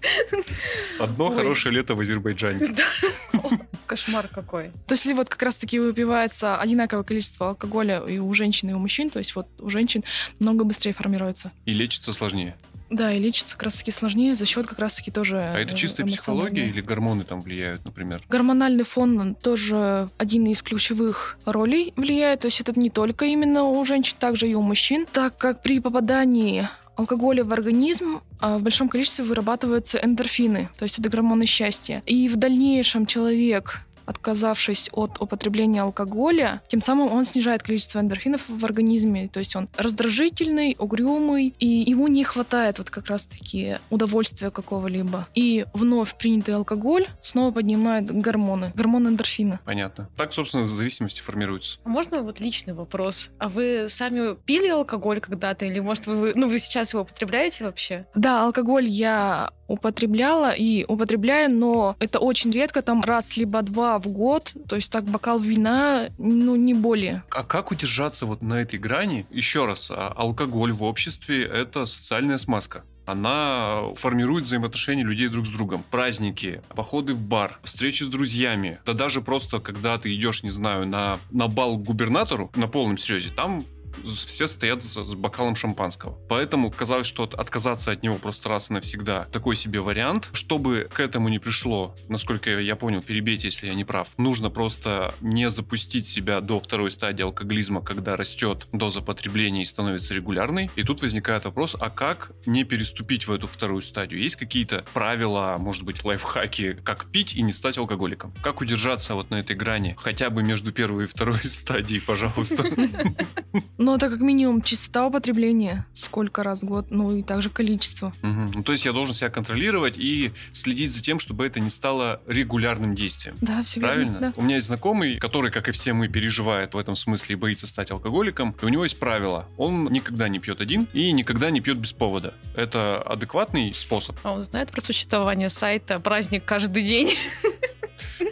Одно 1.00 1.28
Ой. 1.28 1.36
хорошее 1.36 1.76
лето 1.76 1.96
в 1.96 2.00
Азербайджане. 2.00 2.68
Да. 2.68 3.40
О, 3.40 3.50
Кошмар 3.86 4.28
какой. 4.28 4.70
То 4.88 4.94
есть, 4.94 5.06
если 5.06 5.14
вот 5.14 5.30
как 5.30 5.42
раз-таки 5.42 5.80
выпивается 5.80 6.58
одинаковое 6.60 7.04
количество 7.04 7.50
алкоголя 7.50 8.00
и 8.06 8.20
у 8.20 8.34
женщин, 8.34 8.70
и 8.70 8.74
у 8.74 8.80
мужчин, 8.80 9.10
то 9.10 9.20
есть 9.20 9.36
вот 9.36 9.48
у 9.60 9.70
женщин 9.70 10.04
намного 10.40 10.64
быстрее 10.64 10.94
формируется. 10.94 11.52
И 11.66 11.74
лечится 11.74 12.14
сложнее. 12.14 12.56
Да, 12.94 13.12
и 13.12 13.20
лечится 13.20 13.56
как 13.56 13.64
раз-таки 13.64 13.90
сложнее 13.90 14.36
за 14.36 14.46
счет 14.46 14.68
как 14.68 14.78
раз-таки 14.78 15.10
тоже 15.10 15.38
А 15.38 15.60
это 15.60 15.74
э, 15.74 15.76
чистая 15.76 16.06
психология 16.06 16.68
или 16.68 16.80
гормоны 16.80 17.24
там 17.24 17.42
влияют, 17.42 17.84
например? 17.86 18.22
Гормональный 18.30 18.84
фон 18.84 19.36
тоже 19.36 20.10
один 20.18 20.46
из 20.46 20.62
ключевых 20.62 21.38
ролей 21.46 21.94
влияет, 21.96 22.42
то 22.42 22.48
есть 22.48 22.62
это 22.62 22.80
не 22.80 22.92
только 22.92 23.26
именно 23.26 23.64
у 23.64 23.84
женщин, 23.84 24.16
также 24.20 24.48
и 24.48 24.54
у 24.54 24.62
мужчин, 24.62 25.08
так 25.12 25.38
как 25.38 25.64
при 25.64 25.80
попадании 25.80 26.68
алкоголя 26.96 27.44
в 27.44 27.52
организм 27.52 28.22
а, 28.40 28.60
в 28.60 28.62
большом 28.62 28.90
количестве 28.90 29.26
вырабатываются 29.26 29.98
эндорфины, 29.98 30.70
то 30.78 30.84
есть 30.84 31.00
это 31.00 31.10
гормоны 31.10 31.48
счастья. 31.48 32.04
И 32.06 32.28
в 32.28 32.36
дальнейшем 32.36 33.08
человек 33.08 33.80
отказавшись 34.06 34.90
от 34.94 35.22
употребления 35.22 35.82
алкоголя, 35.82 36.62
тем 36.68 36.82
самым 36.82 37.12
он 37.12 37.26
снижает 37.26 37.64
количество 37.64 38.00
эндорфинов 38.00 38.42
в 38.48 38.66
организме, 38.66 39.30
то 39.30 39.40
есть 39.40 39.56
он 39.56 39.70
раздражительный, 39.78 40.76
угрюмый, 40.78 41.54
и 41.60 41.68
ему 41.68 42.08
не 42.08 42.24
хватает 42.24 42.78
вот 42.80 42.90
как 42.90 43.08
раз-таки 43.08 43.78
удовольствия 43.90 44.52
какого-либо. 44.52 45.28
И 45.34 45.66
вновь 45.74 46.18
принятый 46.18 46.56
алкоголь 46.56 47.08
снова 47.22 47.52
поднимает 47.52 48.12
гормоны, 48.12 48.72
гормоны 48.76 49.10
эндорфина. 49.10 49.60
Понятно. 49.66 50.10
Так, 50.18 50.34
собственно, 50.34 50.66
зависимости 50.66 51.22
формируются. 51.22 51.80
А 51.84 51.90
можно 51.90 52.22
вот 52.22 52.40
личный 52.40 52.74
вопрос? 52.74 53.30
А 53.40 53.48
вы 53.48 53.86
сами 53.88 54.36
пили 54.36 54.68
алкоголь 54.68 55.20
когда-то? 55.20 55.66
Или, 55.66 55.80
может, 55.80 56.08
вы, 56.08 56.34
ну, 56.36 56.50
вы 56.50 56.60
сейчас 56.60 56.94
его 56.94 57.04
употребляете 57.04 57.64
вообще? 57.64 58.06
Да, 58.16 58.44
алкоголь 58.44 58.88
я 58.88 59.52
употребляла 59.74 60.52
и 60.52 60.86
употребляю, 60.88 61.54
но 61.54 61.96
это 62.00 62.20
очень 62.20 62.52
редко, 62.52 62.82
там 62.82 63.02
раз 63.02 63.38
либо 63.38 63.62
два 63.64 64.00
в 64.00 64.08
год, 64.08 64.54
то 64.68 64.76
есть 64.76 64.92
так 64.92 65.04
бокал 65.04 65.40
вина, 65.40 66.10
ну 66.18 66.56
не 66.56 66.74
более. 66.74 67.24
А 67.32 67.44
как 67.44 67.72
удержаться 67.72 68.26
вот 68.26 68.42
на 68.42 68.62
этой 68.62 68.78
грани? 68.78 69.26
Еще 69.32 69.66
раз, 69.66 69.92
а, 69.92 70.14
алкоголь 70.16 70.72
в 70.72 70.84
обществе– 70.84 71.44
это 71.54 71.86
социальная 71.86 72.38
смазка. 72.38 72.84
Она 73.06 73.82
формирует 73.96 74.46
взаимоотношения 74.46 75.04
людей 75.04 75.28
друг 75.28 75.46
с 75.46 75.50
другом. 75.50 75.84
Праздники, 75.92 76.62
походы 76.70 77.14
в 77.14 77.24
бар, 77.24 77.60
встречи 77.64 78.04
с 78.04 78.08
друзьями. 78.08 78.80
Да 78.86 78.94
даже 78.94 79.22
просто, 79.22 79.60
когда 79.60 79.98
ты 79.98 80.14
идешь, 80.16 80.44
не 80.44 80.50
знаю, 80.50 80.88
на, 80.88 81.20
на 81.32 81.48
бал 81.48 81.78
к 81.78 81.84
губернатору, 81.84 82.50
на 82.56 82.68
полном 82.68 82.98
серьезе, 82.98 83.32
там 83.32 83.66
все 84.04 84.48
стоят 84.48 84.84
с, 84.84 85.04
с 85.06 85.16
бокалом 85.16 85.56
шампанского. 85.56 86.18
Поэтому 86.30 86.72
казалось, 86.72 87.08
что 87.08 87.24
от- 87.24 87.34
отказаться 87.36 87.92
от 87.92 88.04
него 88.04 88.18
просто 88.18 88.50
раз 88.50 88.70
и 88.70 88.74
навсегда 88.74 89.26
такой 89.32 89.56
себе 89.56 89.82
вариант. 89.82 90.30
Чтобы 90.34 90.90
к 90.94 91.00
этому 91.00 91.30
не 91.30 91.40
пришло, 91.40 91.96
насколько 92.10 92.60
я 92.60 92.76
понял, 92.76 93.02
перебейте, 93.02 93.48
если 93.48 93.68
я 93.68 93.74
не 93.74 93.84
прав, 93.86 94.10
нужно 94.18 94.50
просто 94.50 95.14
не 95.22 95.50
запустить 95.50 96.06
себя 96.08 96.42
до 96.42 96.60
второй 96.60 96.92
стадии 96.92 97.24
алкоголизма, 97.24 97.82
когда 97.82 98.16
растет 98.16 98.68
доза 98.72 99.02
потребления 99.02 99.62
и 99.62 99.66
становится 99.66 100.14
регулярной. 100.14 100.72
И 100.76 100.84
тут 100.84 101.02
возникает 101.02 101.46
вопрос, 101.46 101.76
а 101.80 101.90
как 101.90 102.32
не 102.46 102.64
переступить 102.64 103.28
в 103.28 103.32
эту 103.32 103.48
вторую 103.48 103.82
стадию? 103.82 104.22
Есть 104.22 104.36
какие-то 104.36 104.84
правила, 104.94 105.56
может 105.60 105.84
быть, 105.84 106.04
лайфхаки, 106.04 106.78
как 106.84 107.06
пить 107.12 107.36
и 107.36 107.42
не 107.42 107.52
стать 107.52 107.78
алкоголиком? 107.78 108.34
Как 108.42 108.62
удержаться 108.62 109.16
вот 109.16 109.30
на 109.30 109.40
этой 109.40 109.56
грани? 109.56 109.96
Хотя 110.00 110.30
бы 110.30 110.44
между 110.44 110.72
первой 110.72 111.04
и 111.04 111.08
второй 111.08 111.38
стадией, 111.44 112.02
пожалуйста. 112.02 112.64
Но 113.84 113.96
это 113.96 114.10
как 114.10 114.22
минимум 114.22 114.62
частота 114.62 115.06
употребления, 115.06 115.86
сколько 115.92 116.42
раз 116.42 116.64
в 116.64 116.66
год, 116.66 116.86
ну 116.90 117.18
и 117.18 117.22
также 117.22 117.50
количество. 117.50 118.14
Мгм. 118.22 118.52
Ну, 118.56 118.64
то 118.64 118.72
есть 118.72 118.86
я 118.86 118.94
должен 118.94 119.14
себя 119.14 119.30
контролировать 119.30 119.98
и 119.98 120.32
следить 120.54 120.90
за 120.90 121.02
тем, 121.02 121.20
чтобы 121.20 121.46
это 121.46 121.60
не 121.60 121.70
стало 121.70 122.22
регулярным 122.26 122.96
действием. 122.96 123.36
Да, 123.42 123.62
все 123.66 123.82
Правильно? 123.82 124.12
верно. 124.12 124.20
Да. 124.22 124.34
У 124.38 124.42
меня 124.42 124.56
есть 124.56 124.68
знакомый, 124.68 125.18
который, 125.18 125.52
как 125.52 125.68
и 125.68 125.72
все 125.74 125.92
мы, 125.92 126.08
переживает 126.08 126.76
в 126.76 126.78
этом 126.78 126.96
смысле 126.96 127.34
и 127.34 127.36
боится 127.36 127.68
стать 127.68 127.92
алкоголиком. 127.92 128.56
И 128.62 128.66
у 128.66 128.70
него 128.70 128.84
есть 128.84 128.98
правило. 129.00 129.50
Он 129.58 129.92
никогда 129.92 130.30
не 130.30 130.40
пьет 130.40 130.62
один 130.62 130.88
и 130.94 131.12
никогда 131.12 131.52
не 131.52 131.60
пьет 131.60 131.78
без 131.78 131.92
повода. 131.92 132.34
Это 132.56 133.02
адекватный 133.02 133.74
способ. 133.74 134.16
А 134.24 134.32
он 134.32 134.44
знает 134.44 134.72
про 134.72 134.80
существование 134.80 135.50
сайта 135.50 136.00
«Праздник 136.00 136.46
каждый 136.46 136.84
день». 136.84 137.10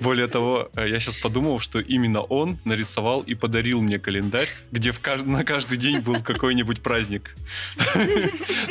Более 0.03 0.27
того, 0.27 0.69
э, 0.75 0.89
я 0.89 0.99
сейчас 0.99 1.17
подумал, 1.17 1.59
что 1.59 1.79
именно 1.79 2.21
он 2.21 2.57
нарисовал 2.65 3.21
и 3.21 3.35
подарил 3.35 3.81
мне 3.81 3.99
календарь, 3.99 4.47
где 4.71 4.91
в 4.91 4.99
кажд- 4.99 5.27
на 5.27 5.43
каждый 5.43 5.77
день 5.77 5.99
был 5.99 6.15
какой-нибудь 6.21 6.81
праздник. 6.81 7.35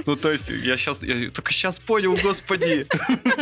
Ну, 0.07 0.17
то 0.17 0.33
есть, 0.33 0.49
я 0.49 0.77
сейчас, 0.77 1.03
я 1.03 1.31
только 1.31 1.53
сейчас 1.53 1.79
понял, 1.79 2.17
господи, 2.23 2.87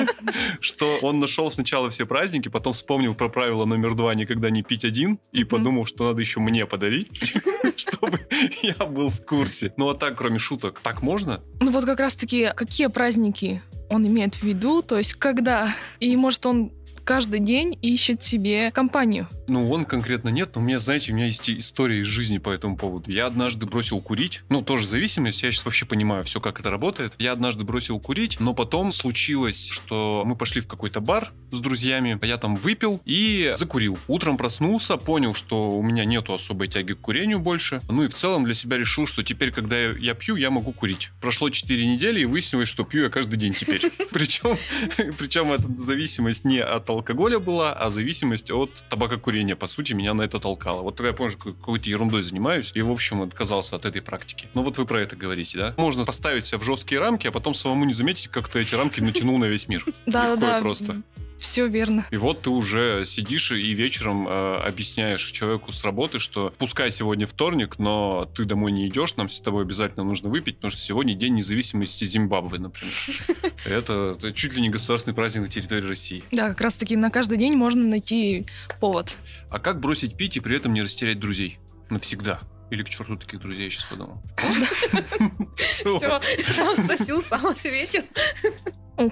что 0.60 0.98
он 1.02 1.20
нашел 1.20 1.50
сначала 1.50 1.88
все 1.88 2.04
праздники, 2.04 2.48
потом 2.48 2.72
вспомнил 2.72 3.14
про 3.14 3.28
правило 3.28 3.64
номер 3.64 3.94
два 3.94 4.14
никогда 4.14 4.50
не 4.50 4.62
пить 4.62 4.84
один, 4.84 5.18
и 5.32 5.44
подумал, 5.44 5.84
что 5.84 6.08
надо 6.08 6.20
еще 6.20 6.40
мне 6.40 6.66
подарить, 6.66 7.32
чтобы 7.76 8.26
я 8.62 8.86
был 8.86 9.10
в 9.10 9.24
курсе. 9.24 9.72
Ну, 9.76 9.88
а 9.88 9.94
так, 9.94 10.16
кроме 10.16 10.38
шуток, 10.38 10.80
так 10.82 11.02
можно? 11.02 11.42
Ну 11.60 11.70
вот 11.70 11.84
как 11.84 12.00
раз-таки, 12.00 12.50
какие 12.54 12.88
праздники 12.88 13.62
он 13.88 14.06
имеет 14.06 14.36
в 14.36 14.42
виду, 14.42 14.82
то 14.82 14.98
есть 14.98 15.14
когда. 15.14 15.74
И 16.00 16.14
может 16.16 16.44
он 16.46 16.72
каждый 17.08 17.40
день 17.40 17.74
ищет 17.80 18.22
себе 18.22 18.70
компанию. 18.70 19.28
Ну, 19.48 19.70
он 19.70 19.84
конкретно 19.84 20.28
нет, 20.28 20.50
но 20.54 20.60
у 20.60 20.64
меня, 20.64 20.78
знаете, 20.78 21.12
у 21.12 21.16
меня 21.16 21.26
есть 21.26 21.48
история 21.50 22.00
из 22.00 22.06
жизни 22.06 22.38
по 22.38 22.50
этому 22.50 22.76
поводу. 22.76 23.10
Я 23.10 23.26
однажды 23.26 23.66
бросил 23.66 24.00
курить. 24.00 24.42
Ну, 24.50 24.62
тоже 24.62 24.86
зависимость. 24.86 25.42
Я 25.42 25.50
сейчас 25.50 25.64
вообще 25.64 25.86
понимаю 25.86 26.22
все, 26.24 26.40
как 26.40 26.60
это 26.60 26.70
работает. 26.70 27.14
Я 27.18 27.32
однажды 27.32 27.64
бросил 27.64 27.98
курить, 27.98 28.38
но 28.40 28.54
потом 28.54 28.90
случилось, 28.90 29.68
что 29.68 30.22
мы 30.26 30.36
пошли 30.36 30.60
в 30.60 30.68
какой-то 30.68 31.00
бар 31.00 31.32
с 31.50 31.60
друзьями. 31.60 32.18
Я 32.22 32.36
там 32.36 32.56
выпил 32.56 33.00
и 33.04 33.52
закурил. 33.56 33.98
Утром 34.06 34.36
проснулся, 34.36 34.96
понял, 34.96 35.34
что 35.34 35.70
у 35.70 35.82
меня 35.82 36.04
нету 36.04 36.34
особой 36.34 36.68
тяги 36.68 36.92
к 36.92 37.00
курению 37.00 37.38
больше. 37.38 37.80
Ну 37.88 38.02
и 38.02 38.08
в 38.08 38.14
целом 38.14 38.44
для 38.44 38.54
себя 38.54 38.76
решил, 38.76 39.06
что 39.06 39.22
теперь, 39.22 39.50
когда 39.50 39.78
я, 39.78 40.14
пью, 40.14 40.36
я 40.36 40.50
могу 40.50 40.72
курить. 40.72 41.10
Прошло 41.20 41.48
4 41.48 41.86
недели 41.86 42.20
и 42.20 42.24
выяснилось, 42.26 42.68
что 42.68 42.84
пью 42.84 43.04
я 43.04 43.08
каждый 43.08 43.36
день 43.36 43.54
теперь. 43.54 43.90
Причем, 44.12 44.56
причем 45.16 45.52
эта 45.52 45.64
зависимость 45.82 46.44
не 46.44 46.58
от 46.58 46.88
алкоголя 46.90 47.38
была, 47.38 47.72
а 47.72 47.90
зависимость 47.90 48.50
от 48.50 48.70
табакокурения. 48.90 49.37
По 49.56 49.66
сути, 49.66 49.92
меня 49.92 50.14
на 50.14 50.22
это 50.22 50.38
толкало. 50.38 50.82
Вот 50.82 50.96
тогда 50.96 51.10
я 51.10 51.30
что 51.30 51.38
какой-то 51.38 51.88
ерундой 51.88 52.22
занимаюсь 52.22 52.70
и, 52.74 52.82
в 52.82 52.90
общем, 52.90 53.22
отказался 53.22 53.76
от 53.76 53.84
этой 53.84 54.02
практики. 54.02 54.48
Ну 54.54 54.62
вот 54.62 54.78
вы 54.78 54.86
про 54.86 55.00
это 55.00 55.16
говорите, 55.16 55.58
да? 55.58 55.74
Можно 55.76 56.04
поставить 56.04 56.44
себя 56.44 56.58
в 56.58 56.64
жесткие 56.64 57.00
рамки, 57.00 57.26
а 57.26 57.32
потом 57.32 57.54
самому 57.54 57.84
не 57.84 57.92
заметить, 57.92 58.28
как 58.28 58.48
ты 58.48 58.60
эти 58.60 58.74
рамки 58.74 59.00
натянул 59.00 59.38
на 59.38 59.46
весь 59.46 59.68
мир. 59.68 59.84
Да, 60.06 60.36
да, 60.36 60.60
просто. 60.60 61.02
Все 61.38 61.66
верно. 61.66 62.04
И 62.10 62.16
вот 62.16 62.42
ты 62.42 62.50
уже 62.50 63.04
сидишь 63.04 63.52
и 63.52 63.72
вечером 63.72 64.26
э, 64.28 64.56
объясняешь 64.58 65.24
человеку 65.30 65.72
с 65.72 65.84
работы, 65.84 66.18
что 66.18 66.52
пускай 66.58 66.90
сегодня 66.90 67.26
вторник, 67.26 67.78
но 67.78 68.30
ты 68.34 68.44
домой 68.44 68.72
не 68.72 68.88
идешь, 68.88 69.16
нам 69.16 69.28
с 69.28 69.40
тобой 69.40 69.62
обязательно 69.62 70.04
нужно 70.04 70.28
выпить, 70.28 70.56
потому 70.56 70.70
что 70.70 70.80
сегодня 70.80 71.14
день 71.14 71.34
независимости 71.34 72.04
Зимбабве, 72.04 72.58
например. 72.58 72.94
Это, 73.64 74.16
чуть 74.34 74.54
ли 74.54 74.60
не 74.60 74.70
государственный 74.70 75.14
праздник 75.14 75.42
на 75.42 75.48
территории 75.48 75.86
России. 75.86 76.24
Да, 76.32 76.48
как 76.48 76.60
раз 76.60 76.76
таки 76.76 76.96
на 76.96 77.10
каждый 77.10 77.38
день 77.38 77.54
можно 77.56 77.84
найти 77.84 78.46
повод. 78.80 79.18
А 79.50 79.58
как 79.58 79.80
бросить 79.80 80.16
пить 80.16 80.36
и 80.36 80.40
при 80.40 80.56
этом 80.56 80.74
не 80.74 80.82
растерять 80.82 81.20
друзей? 81.20 81.58
Навсегда. 81.90 82.40
Или 82.70 82.82
к 82.82 82.88
черту 82.90 83.16
таких 83.16 83.40
друзей, 83.40 83.64
я 83.64 83.70
сейчас 83.70 83.84
подумал. 83.84 84.22
Все, 85.56 85.98
сам 85.98 86.76
спросил, 86.76 87.22
сам 87.22 87.46
ответил. 87.46 88.02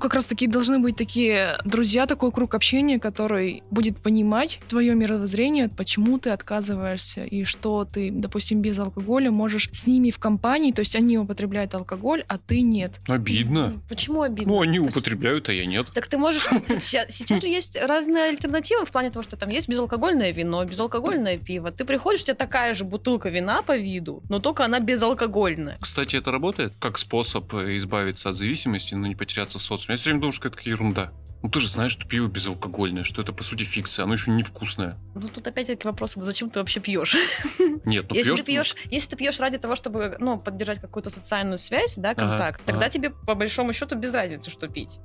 Как 0.01 0.15
раз 0.15 0.27
таки 0.27 0.49
должны 0.49 0.81
быть 0.81 0.97
такие 0.97 1.59
друзья, 1.65 2.07
такой 2.07 2.33
круг 2.33 2.55
общения, 2.55 2.99
который 2.99 3.63
будет 3.71 3.99
понимать 3.99 4.59
твое 4.69 4.95
мировоззрение, 4.95 5.69
почему 5.69 6.19
ты 6.19 6.31
отказываешься, 6.31 7.25
и 7.25 7.45
что 7.45 7.85
ты, 7.85 8.11
допустим, 8.11 8.61
без 8.61 8.79
алкоголя 8.79 9.31
можешь 9.31 9.69
с 9.73 9.87
ними 9.87 10.11
в 10.11 10.19
компании, 10.19 10.73
то 10.73 10.81
есть 10.81 10.97
они 10.97 11.19
употребляют 11.19 11.75
алкоголь, 11.75 12.25
а 12.27 12.39
ты 12.39 12.63
нет. 12.63 13.01
Обидно. 13.07 13.81
Почему 13.89 14.23
обидно? 14.23 14.55
Ну, 14.55 14.61
они 14.61 14.81
употребляют, 14.81 15.49
а 15.49 15.53
я 15.53 15.67
нет. 15.67 15.87
Так 15.95 16.09
ты 16.09 16.19
можешь... 16.19 16.49
Сейчас, 16.87 17.41
же 17.41 17.47
есть 17.47 17.79
разные 17.81 18.25
альтернативы 18.31 18.87
в 18.87 18.91
плане 18.91 19.11
того, 19.11 19.23
что 19.23 19.37
там 19.37 19.51
есть 19.51 19.69
безалкогольное 19.69 20.33
вино, 20.33 20.65
безалкогольное 20.65 21.39
пиво. 21.39 21.71
Ты 21.71 21.85
приходишь, 21.85 22.23
у 22.23 22.25
тебя 22.25 22.35
такая 22.35 22.75
же 22.75 22.85
бутылка 22.85 23.29
вина 23.29 23.63
по 23.63 23.77
виду, 23.77 24.23
но 24.29 24.41
только 24.41 24.65
она 24.65 24.81
безалкогольная. 24.81 25.77
Кстати, 25.81 26.17
это 26.17 26.33
работает 26.33 26.75
как 26.81 26.99
способ 26.99 27.55
избавиться 27.55 28.31
от 28.31 28.35
зависимости, 28.35 28.95
но 28.95 29.07
не 29.07 29.15
потеряться 29.15 29.59
в 29.59 29.63
социуме. 29.77 29.95
Я 29.95 29.97
все 29.97 30.05
время 30.07 30.21
думаю, 30.21 30.33
что 30.33 30.49
это 30.49 30.57
какая 30.57 30.71
ерунда. 30.71 31.13
Ну 31.43 31.51
ты 31.51 31.61
же 31.61 31.69
знаешь, 31.69 31.93
что 31.93 32.09
пиво 32.09 32.29
безалкогольное, 32.29 33.05
что 33.05 33.23
это 33.23 33.33
по 33.33 33.45
сути 33.45 33.63
фикция, 33.63 34.05
оно 34.05 34.15
еще 34.15 34.31
невкусное. 34.31 34.99
Ну 35.15 35.29
тут 35.29 35.47
опять-таки 35.47 35.87
вопрос, 35.87 36.15
зачем 36.15 36.51
ты 36.51 36.59
вообще 36.59 36.81
пьешь? 36.81 37.15
Нет, 37.85 38.07
ну 38.09 38.17
если 38.17 38.31
пьешь... 38.31 38.41
ты 38.41 38.45
пьешь, 38.45 38.77
если 38.91 39.11
ты 39.11 39.17
пьешь 39.17 39.39
ради 39.39 39.59
того, 39.59 39.77
чтобы 39.77 40.17
ну 40.19 40.39
поддержать 40.41 40.81
какую-то 40.81 41.11
социальную 41.11 41.59
связь, 41.59 41.97
да, 41.97 42.11
Ага, 42.11 42.21
контакт, 42.21 42.65
тогда 42.65 42.87
ага. 42.87 42.91
тебе 42.91 43.11
по 43.11 43.35
большому 43.35 43.73
счету 43.73 43.97
без 43.97 44.13
разницы, 44.15 44.51
что 44.51 44.67
пить. 44.67 44.99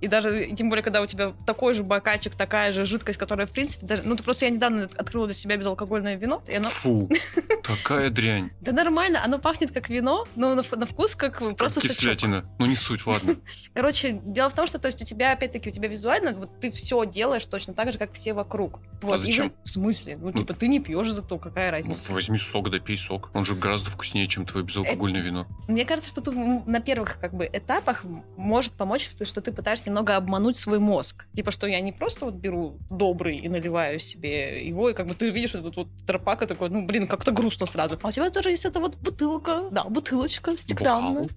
И 0.00 0.06
даже, 0.08 0.46
и 0.46 0.54
тем 0.54 0.68
более, 0.68 0.82
когда 0.82 1.02
у 1.02 1.06
тебя 1.06 1.32
такой 1.46 1.74
же 1.74 1.82
бокальчик, 1.82 2.34
такая 2.34 2.72
же 2.72 2.84
жидкость, 2.84 3.18
которая, 3.18 3.46
в 3.46 3.50
принципе, 3.50 3.86
даже... 3.86 4.02
Ну, 4.04 4.16
ты 4.16 4.22
просто 4.22 4.44
я 4.44 4.50
недавно 4.50 4.88
открыла 4.96 5.26
для 5.26 5.34
себя 5.34 5.56
безалкогольное 5.56 6.16
вино, 6.16 6.42
и 6.46 6.54
оно... 6.56 6.68
Фу, 6.68 7.08
такая 7.62 8.10
дрянь. 8.10 8.50
Да 8.60 8.72
нормально, 8.72 9.24
оно 9.24 9.38
пахнет 9.38 9.70
как 9.72 9.88
вино, 9.88 10.26
но 10.36 10.54
на, 10.54 10.62
вкус 10.62 11.14
как 11.14 11.38
просто 11.56 11.80
сачок. 11.80 11.96
кислятина. 11.96 12.44
Ну 12.58 12.66
не 12.66 12.76
суть, 12.76 13.06
ладно. 13.06 13.36
Короче, 13.74 14.12
дело 14.12 14.50
в 14.50 14.54
том, 14.54 14.66
что 14.66 14.78
то 14.78 14.86
есть 14.88 15.00
у 15.00 15.04
тебя, 15.04 15.32
опять-таки, 15.32 15.70
у 15.70 15.72
тебя 15.72 15.88
визуально, 15.88 16.32
вот 16.32 16.60
ты 16.60 16.70
все 16.70 17.04
делаешь 17.06 17.46
точно 17.46 17.72
так 17.74 17.90
же, 17.92 17.98
как 17.98 18.12
все 18.12 18.34
вокруг. 18.34 18.80
Вот, 19.00 19.14
А 19.14 19.18
зачем? 19.18 19.46
вы- 19.46 19.52
в 19.64 19.70
смысле? 19.70 20.16
Ну, 20.20 20.32
типа, 20.32 20.52
ты 20.54 20.68
не 20.68 20.80
пьешь 20.80 21.10
зато, 21.10 21.38
какая 21.38 21.66
Ну, 21.66 21.72
разница? 21.72 22.12
возьми 22.12 22.36
сок, 22.38 22.70
да 22.70 22.78
пей 22.78 22.96
сок. 22.96 23.30
Он 23.32 23.44
же 23.44 23.54
гораздо 23.54 23.90
вкуснее, 23.90 24.26
чем 24.26 24.44
твое 24.44 24.66
безалкогольное 24.66 25.20
вино. 25.22 25.46
Мне 25.66 25.84
кажется, 25.84 26.10
что 26.10 26.20
тут 26.20 26.34
на 26.66 26.80
первых 26.80 27.18
как 27.20 27.32
бы 27.34 27.48
этапах 27.50 28.04
может 28.36 28.72
помочь, 28.74 29.08
то, 29.16 29.24
что 29.24 29.40
ты 29.40 29.52
пытаешься 29.52 29.87
немного 29.88 30.16
обмануть 30.16 30.56
свой 30.56 30.78
мозг. 30.78 31.26
Типа, 31.34 31.50
что 31.50 31.66
я 31.66 31.80
не 31.80 31.92
просто 31.92 32.24
вот 32.24 32.34
беру 32.34 32.78
добрый 32.90 33.38
и 33.38 33.48
наливаю 33.48 33.98
себе 33.98 34.66
его, 34.66 34.90
и 34.90 34.94
как 34.94 35.06
бы 35.06 35.14
ты 35.14 35.30
видишь 35.30 35.54
этот 35.54 35.76
вот 35.76 35.88
тропак 36.06 36.42
и 36.42 36.46
такой, 36.46 36.70
ну, 36.70 36.86
блин, 36.86 37.06
как-то 37.06 37.32
грустно 37.32 37.66
сразу. 37.66 37.98
А 38.02 38.08
у 38.08 38.10
тебя 38.10 38.30
тоже 38.30 38.50
есть 38.50 38.64
эта 38.64 38.80
вот 38.80 38.96
бутылка, 38.96 39.64
да, 39.70 39.84
бутылочка 39.84 40.56
стеклянная. 40.56 41.28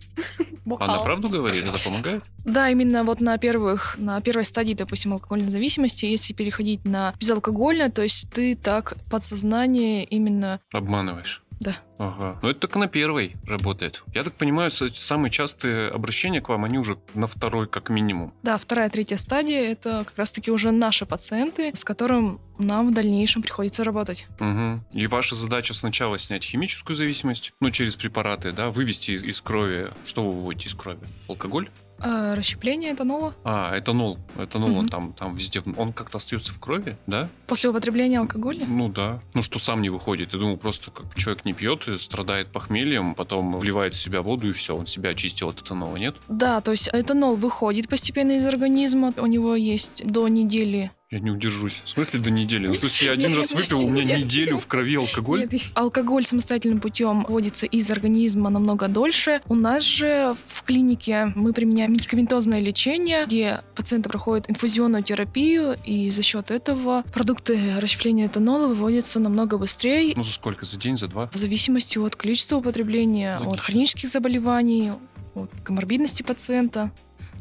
Бокал. 0.65 0.89
Она 0.89 0.99
правду 0.99 1.29
говорит? 1.29 1.65
Это 1.65 1.79
помогает? 1.83 2.23
Да, 2.45 2.69
именно 2.69 3.03
вот 3.03 3.21
на 3.21 3.37
первых, 3.37 3.95
на 3.97 4.21
первой 4.21 4.45
стадии, 4.45 4.73
допустим, 4.73 5.13
алкогольной 5.13 5.49
зависимости, 5.49 6.05
если 6.05 6.33
переходить 6.33 6.85
на 6.85 7.13
безалкогольное, 7.19 7.89
то 7.89 8.03
есть 8.03 8.29
ты 8.31 8.55
так 8.55 8.95
подсознание 9.09 10.03
именно 10.03 10.59
Обманываешь. 10.73 11.43
Да. 11.61 11.77
Ага. 11.99 12.39
Но 12.41 12.49
это 12.49 12.61
только 12.61 12.79
на 12.79 12.87
первой 12.87 13.35
работает. 13.45 14.03
Я 14.15 14.23
так 14.23 14.33
понимаю, 14.33 14.71
самые 14.71 15.29
частые 15.29 15.89
обращения 15.89 16.41
к 16.41 16.49
вам, 16.49 16.65
они 16.65 16.79
уже 16.79 16.97
на 17.13 17.27
второй 17.27 17.67
как 17.67 17.89
минимум. 17.89 18.33
Да, 18.41 18.57
вторая, 18.57 18.89
третья 18.89 19.17
стадия— 19.17 19.61
это 19.71 20.03
как 20.05 20.17
раз-таки 20.17 20.49
уже 20.49 20.71
наши 20.71 21.05
пациенты, 21.05 21.71
с 21.75 21.83
которым 21.83 22.41
нам 22.57 22.89
в 22.89 22.93
дальнейшем 22.93 23.43
приходится 23.43 23.83
работать. 23.83 24.25
Угу. 24.39 24.79
И 24.93 25.05
ваша 25.05 25.35
задача 25.35 25.75
сначала 25.75 26.17
снять 26.17 26.43
химическую 26.43 26.95
зависимость, 26.95 27.53
ну, 27.59 27.69
через 27.69 27.95
препараты, 27.95 28.51
да, 28.51 28.71
вывести 28.71 29.11
из, 29.11 29.23
из 29.23 29.39
крови. 29.39 29.91
Что 30.03 30.23
вы 30.23 30.31
выводите 30.33 30.67
из 30.67 30.73
крови? 30.73 31.07
Алкоголь? 31.27 31.69
А 32.03 32.35
расщепление 32.35 32.93
этанола 32.93 33.33
А, 33.43 33.73
этанол. 33.77 34.17
Этанол, 34.37 34.69
он 34.71 34.75
Мгм. 34.85 34.87
там, 34.87 35.13
там 35.13 35.35
везде. 35.35 35.61
Он 35.77 35.93
как-то 35.93 36.17
остается 36.17 36.51
в 36.51 36.59
крови, 36.59 36.97
да? 37.07 37.29
после 37.47 37.69
употребления 37.69 38.19
алкоголя? 38.19 38.65
Ну 38.67 38.89
да. 38.89 39.21
Ну 39.33 39.43
что 39.43 39.59
сам 39.59 39.81
не 39.81 39.89
выходит. 39.89 40.33
Я 40.33 40.39
думал, 40.39 40.57
просто 40.57 40.91
как 40.91 41.13
человек 41.15 41.45
не 41.45 41.53
пьет, 41.53 41.87
страдает 42.01 42.51
похмельем, 42.51 43.13
потом 43.15 43.57
вливает 43.57 43.93
в 43.93 43.97
себя 43.97 44.21
воду 44.21 44.49
и 44.49 44.51
все, 44.51 44.75
он 44.75 44.85
себя 44.85 45.09
очистил 45.11 45.49
от 45.49 45.61
этанола, 45.61 45.97
нет? 45.97 46.15
Да, 46.27 46.61
то 46.61 46.71
есть 46.71 46.89
этанол 46.91 47.35
выходит 47.35 47.89
постепенно 47.89 48.31
из 48.33 48.45
организма, 48.45 49.13
у 49.17 49.25
него 49.27 49.55
есть 49.55 50.05
до 50.05 50.27
недели 50.27 50.91
Я 51.13 51.19
не 51.19 51.29
удержусь. 51.29 51.81
В 51.83 51.89
смысле 51.89 52.21
до 52.21 52.31
недели? 52.31 52.67
Ну, 52.67 52.75
то 52.75 52.85
есть 52.85 53.01
я 53.01 53.11
один 53.11 53.35
раз 53.35 53.51
выпил, 53.51 53.81
у 53.81 53.89
меня 53.89 54.17
неделю 54.17 54.57
в 54.57 54.65
крови 54.65 54.95
алкоголь. 54.95 55.41
Нет, 55.51 55.63
алкоголь 55.73 56.23
самостоятельным 56.25 56.79
путем 56.79 57.25
вводится 57.27 57.65
из 57.65 57.91
организма 57.91 58.49
намного 58.49 58.87
дольше. 58.87 59.41
У 59.49 59.55
нас 59.55 59.83
же 59.83 60.33
в 60.47 60.63
клинике 60.63 61.33
мы 61.35 61.51
применяем 61.51 61.91
медикаментозное 61.91 62.61
лечение, 62.61 63.25
где 63.25 63.59
пациенты 63.75 64.07
проходят 64.07 64.49
инфузионную 64.49 65.03
терапию, 65.03 65.75
и 65.83 66.09
за 66.11 66.23
счет 66.23 66.49
этого 66.49 67.03
продукты 67.11 67.59
расщепления 67.79 68.27
этанола 68.27 68.67
выводятся 68.69 69.19
намного 69.19 69.57
быстрее. 69.57 70.13
Ну 70.15 70.23
за 70.23 70.31
сколько? 70.31 70.65
За 70.65 70.79
день, 70.79 70.97
за 70.97 71.07
два? 71.09 71.29
В 71.33 71.35
зависимости 71.35 71.97
от 71.97 72.15
количества 72.15 72.55
употребления, 72.55 73.35
от 73.35 73.47
Логично. 73.47 73.65
хронических 73.65 74.07
заболеваний, 74.09 74.91
от 75.35 75.51
коморбидности 75.65 76.23
пациента, 76.23 76.89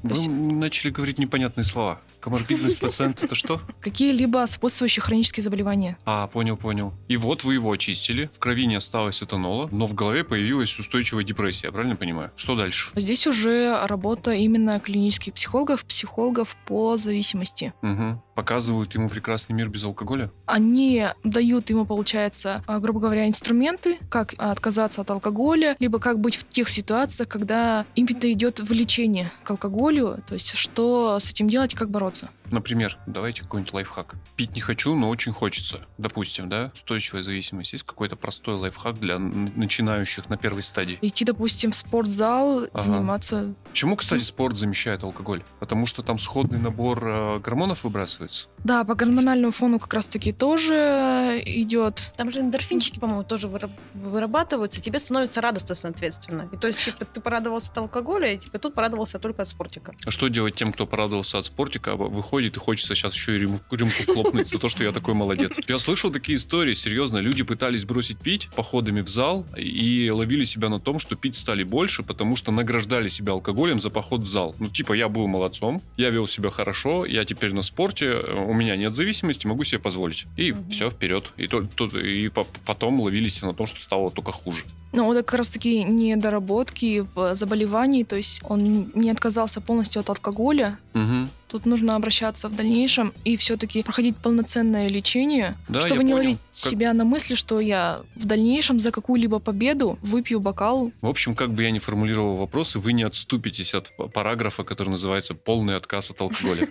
Вы 0.03 0.11
есть- 0.17 0.29
начали 0.29 0.91
говорить 0.91 1.21
непонятные 1.21 1.63
слова. 1.65 2.01
Коморбидность 2.21 2.79
пациента 2.81 3.25
это 3.25 3.35
что? 3.35 3.61
какие-либо 3.81 4.45
сопутствующие 4.47 5.03
хронические 5.03 5.43
заболевания. 5.45 5.97
А, 6.05 6.27
понял, 6.27 6.57
понял. 6.57 6.93
И 7.09 7.17
вот 7.17 7.45
вы 7.45 7.55
его 7.55 7.73
очистили, 7.73 8.31
в 8.33 8.39
крови 8.39 8.67
не 8.67 8.77
осталось 8.77 9.23
этанола, 9.23 9.69
но 9.73 9.87
в 9.87 9.95
голове 9.95 10.25
появилась 10.25 10.79
устойчивая 10.79 11.25
депрессия, 11.25 11.71
правильно 11.73 11.97
понимаю? 11.97 12.31
Что 12.37 12.57
дальше? 12.57 12.91
Здесь 12.95 13.27
уже 13.27 13.79
работа 13.87 14.33
именно 14.33 14.79
клинических 14.81 15.35
психологов, 15.35 15.85
психологов 15.85 16.57
по 16.67 16.97
зависимости. 16.97 17.73
Угу. 17.83 18.23
Показывают 18.35 18.95
ему 18.95 19.09
прекрасный 19.09 19.53
мир 19.55 19.69
без 19.69 19.85
алкоголя? 19.85 20.31
Они 20.47 21.05
дают 21.25 21.71
ему, 21.71 21.85
получается, 21.85 22.63
а, 22.67 22.79
грубо 22.79 23.01
говоря, 23.01 23.29
инструменты, 23.29 23.99
как 24.09 24.35
отказаться 24.39 25.01
от 25.01 25.11
алкоголя, 25.11 25.77
либо 25.79 25.99
как 25.99 26.21
быть 26.21 26.37
в 26.37 26.47
тех 26.49 26.69
ситуациях, 26.69 27.29
когда 27.29 27.85
именно 27.95 28.33
идет 28.33 28.61
влечение 28.61 29.31
к 29.43 29.51
алкоголю, 29.51 30.23
то 30.27 30.35
есть 30.35 30.57
что 30.57 31.19
с 31.21 31.31
этим 31.31 31.49
делать, 31.49 31.75
как 31.75 31.91
бороться. 31.91 32.31
Например, 32.51 32.99
давайте 33.07 33.43
какой-нибудь 33.43 33.73
лайфхак. 33.73 34.17
Пить 34.35 34.55
не 34.57 34.61
хочу, 34.61 34.97
но 34.97 35.09
очень 35.09 35.33
хочется. 35.33 35.87
Допустим, 35.99 36.49
да, 36.49 36.73
устойчивая 36.75 37.23
зависимость. 37.23 37.73
Есть 37.73 37.85
какой-то 37.85 38.17
простой 38.17 38.57
лайфхак 38.57 38.99
для 38.99 39.21
начинающих 39.21 40.29
на 40.29 40.37
первой 40.37 40.63
стадии? 40.63 40.99
Идти, 41.01 41.25
допустим, 41.25 41.71
в 41.71 41.77
спортзал, 41.77 42.65
Ага. 42.73 42.81
заниматься. 42.81 43.55
Почему, 43.69 43.95
кстати, 43.97 44.23
спорт 44.23 44.57
замещает 44.57 45.05
алкоголь? 45.05 45.45
Потому 45.61 45.87
что 45.87 46.03
там 46.03 46.19
сходный 46.19 46.59
набор 46.59 47.05
э, 47.07 47.39
гормонов 47.39 47.85
выбрасывается? 47.85 48.30
Становится. 48.31 48.51
Да, 48.65 48.85
по 48.85 48.95
гормональному 48.95 49.53
фону 49.53 49.79
как 49.79 49.95
раз-таки 49.95 50.33
тоже 50.33 51.43
идет. 51.47 52.13
Там 52.17 52.31
же 52.31 52.41
эндорфинчики, 52.41 52.99
по-моему, 52.99 53.25
тоже 53.25 53.49
выраб- 53.49 53.71
вырабатываются, 53.95 54.81
тебе 54.83 54.99
становится 54.99 55.41
радостно, 55.41 55.75
соответственно. 55.75 56.49
И 56.53 56.57
то 56.57 56.67
есть, 56.67 56.85
типа, 56.85 57.05
ты 57.07 57.21
порадовался 57.21 57.71
от 57.71 57.79
алкоголя, 57.79 58.35
и 58.35 58.39
типа 58.39 58.59
тут 58.59 58.75
порадовался 58.75 59.19
только 59.19 59.43
от 59.43 59.49
спортика. 59.49 59.95
А 60.05 60.11
что 60.11 60.29
делать 60.29 60.55
тем, 60.57 60.73
кто 60.73 60.87
порадовался 60.87 61.39
от 61.39 61.47
спортика, 61.47 61.93
а 61.93 61.97
выходит 61.97 62.57
и 62.57 62.61
хочется 62.61 62.95
сейчас 62.95 63.15
еще 63.15 63.35
и 63.35 63.39
рюмку, 63.39 63.77
рюмку 63.77 64.13
хлопнуть 64.13 64.49
за 64.49 64.59
то, 64.59 64.69
что 64.69 64.85
я 64.85 64.93
такой 64.93 65.15
молодец? 65.15 65.59
Я 65.67 65.79
слышал 65.79 66.11
такие 66.11 66.37
истории, 66.37 66.75
серьезно, 66.75 67.17
люди 67.17 67.43
пытались 67.43 67.87
бросить 67.87 68.19
пить 68.19 68.51
походами 68.55 69.01
в 69.01 69.09
зал 69.09 69.47
и 69.57 70.11
ловили 70.11 70.45
себя 70.45 70.69
на 70.69 70.81
том, 70.81 70.99
что 70.99 71.17
пить 71.17 71.37
стали 71.37 71.63
больше, 71.63 72.03
потому 72.03 72.37
что 72.37 72.53
награждали 72.53 73.09
себя 73.09 73.33
алкоголем 73.33 73.81
за 73.81 73.89
поход 73.89 74.21
в 74.21 74.27
зал. 74.27 74.55
Ну, 74.59 74.69
типа, 74.69 74.93
я 74.93 75.09
был 75.09 75.27
молодцом, 75.27 75.81
я 75.97 76.11
вел 76.11 76.27
себя 76.27 76.51
хорошо, 76.51 77.07
я 77.07 77.25
теперь 77.25 77.55
на 77.55 77.63
спорте, 77.63 78.10
у 78.13 78.53
меня 78.55 78.77
нет 78.77 78.95
зависимости, 78.95 79.47
могу 79.47 79.65
себе 79.65 79.79
позволить. 79.81 80.27
И 80.37 80.53
Мгм. 80.53 80.69
все, 80.71 80.91
вперед. 80.91 81.33
И, 81.37 81.47
то, 81.49 81.63
то- 81.75 81.99
и 81.99 82.29
по- 82.29 82.47
потом 82.67 83.01
ловились 83.01 83.43
на 83.43 83.53
том, 83.53 83.67
что 83.67 83.81
стало 83.81 84.11
только 84.11 84.33
хуже. 84.33 84.65
Ну, 84.93 85.05
вот 85.05 85.17
как 85.25 85.35
раз-таки 85.35 85.85
недоработки 85.85 87.07
в 87.15 87.35
заболевании, 87.37 88.03
то 88.05 88.17
есть 88.17 88.41
он 88.45 88.91
не 88.95 89.11
отказался 89.11 89.61
полностью 89.61 90.01
от 90.01 90.09
алкоголя. 90.09 90.79
Мгм. 90.95 91.31
Тут 91.49 91.67
нужно 91.67 91.97
обращаться 91.97 92.49
в 92.49 92.55
дальнейшем 92.57 93.13
и 93.25 93.37
все-таки 93.37 93.83
проходить 93.83 94.17
полноценное 94.17 94.89
лечение, 94.89 95.57
Да, 95.69 95.81
чтобы 95.81 96.05
не 96.05 96.13
понял. 96.13 96.17
ловить 96.25 96.39
Как- 96.63 96.71
себя 96.71 96.93
на 96.93 97.05
мысли, 97.05 97.35
что 97.37 97.61
я 97.61 98.01
в 98.17 98.25
дальнейшем 98.25 98.81
за 98.81 98.91
какую-либо 98.91 99.39
победу 99.41 99.99
выпью 100.03 100.41
бокал. 100.41 100.93
В 101.01 101.07
общем, 101.09 101.35
как 101.35 101.51
бы 101.53 101.63
я 101.65 101.71
ни 101.71 101.79
формулировал 101.79 102.37
вопросы, 102.37 102.79
вы 102.79 102.93
не 102.93 103.03
отступитесь 103.05 103.75
от 103.75 103.93
параграфа, 104.13 104.63
который 104.65 104.91
называется 104.91 105.35
«Полный 105.35 105.77
отказ 105.77 106.11
от 106.11 106.21
алкоголя». 106.21 106.69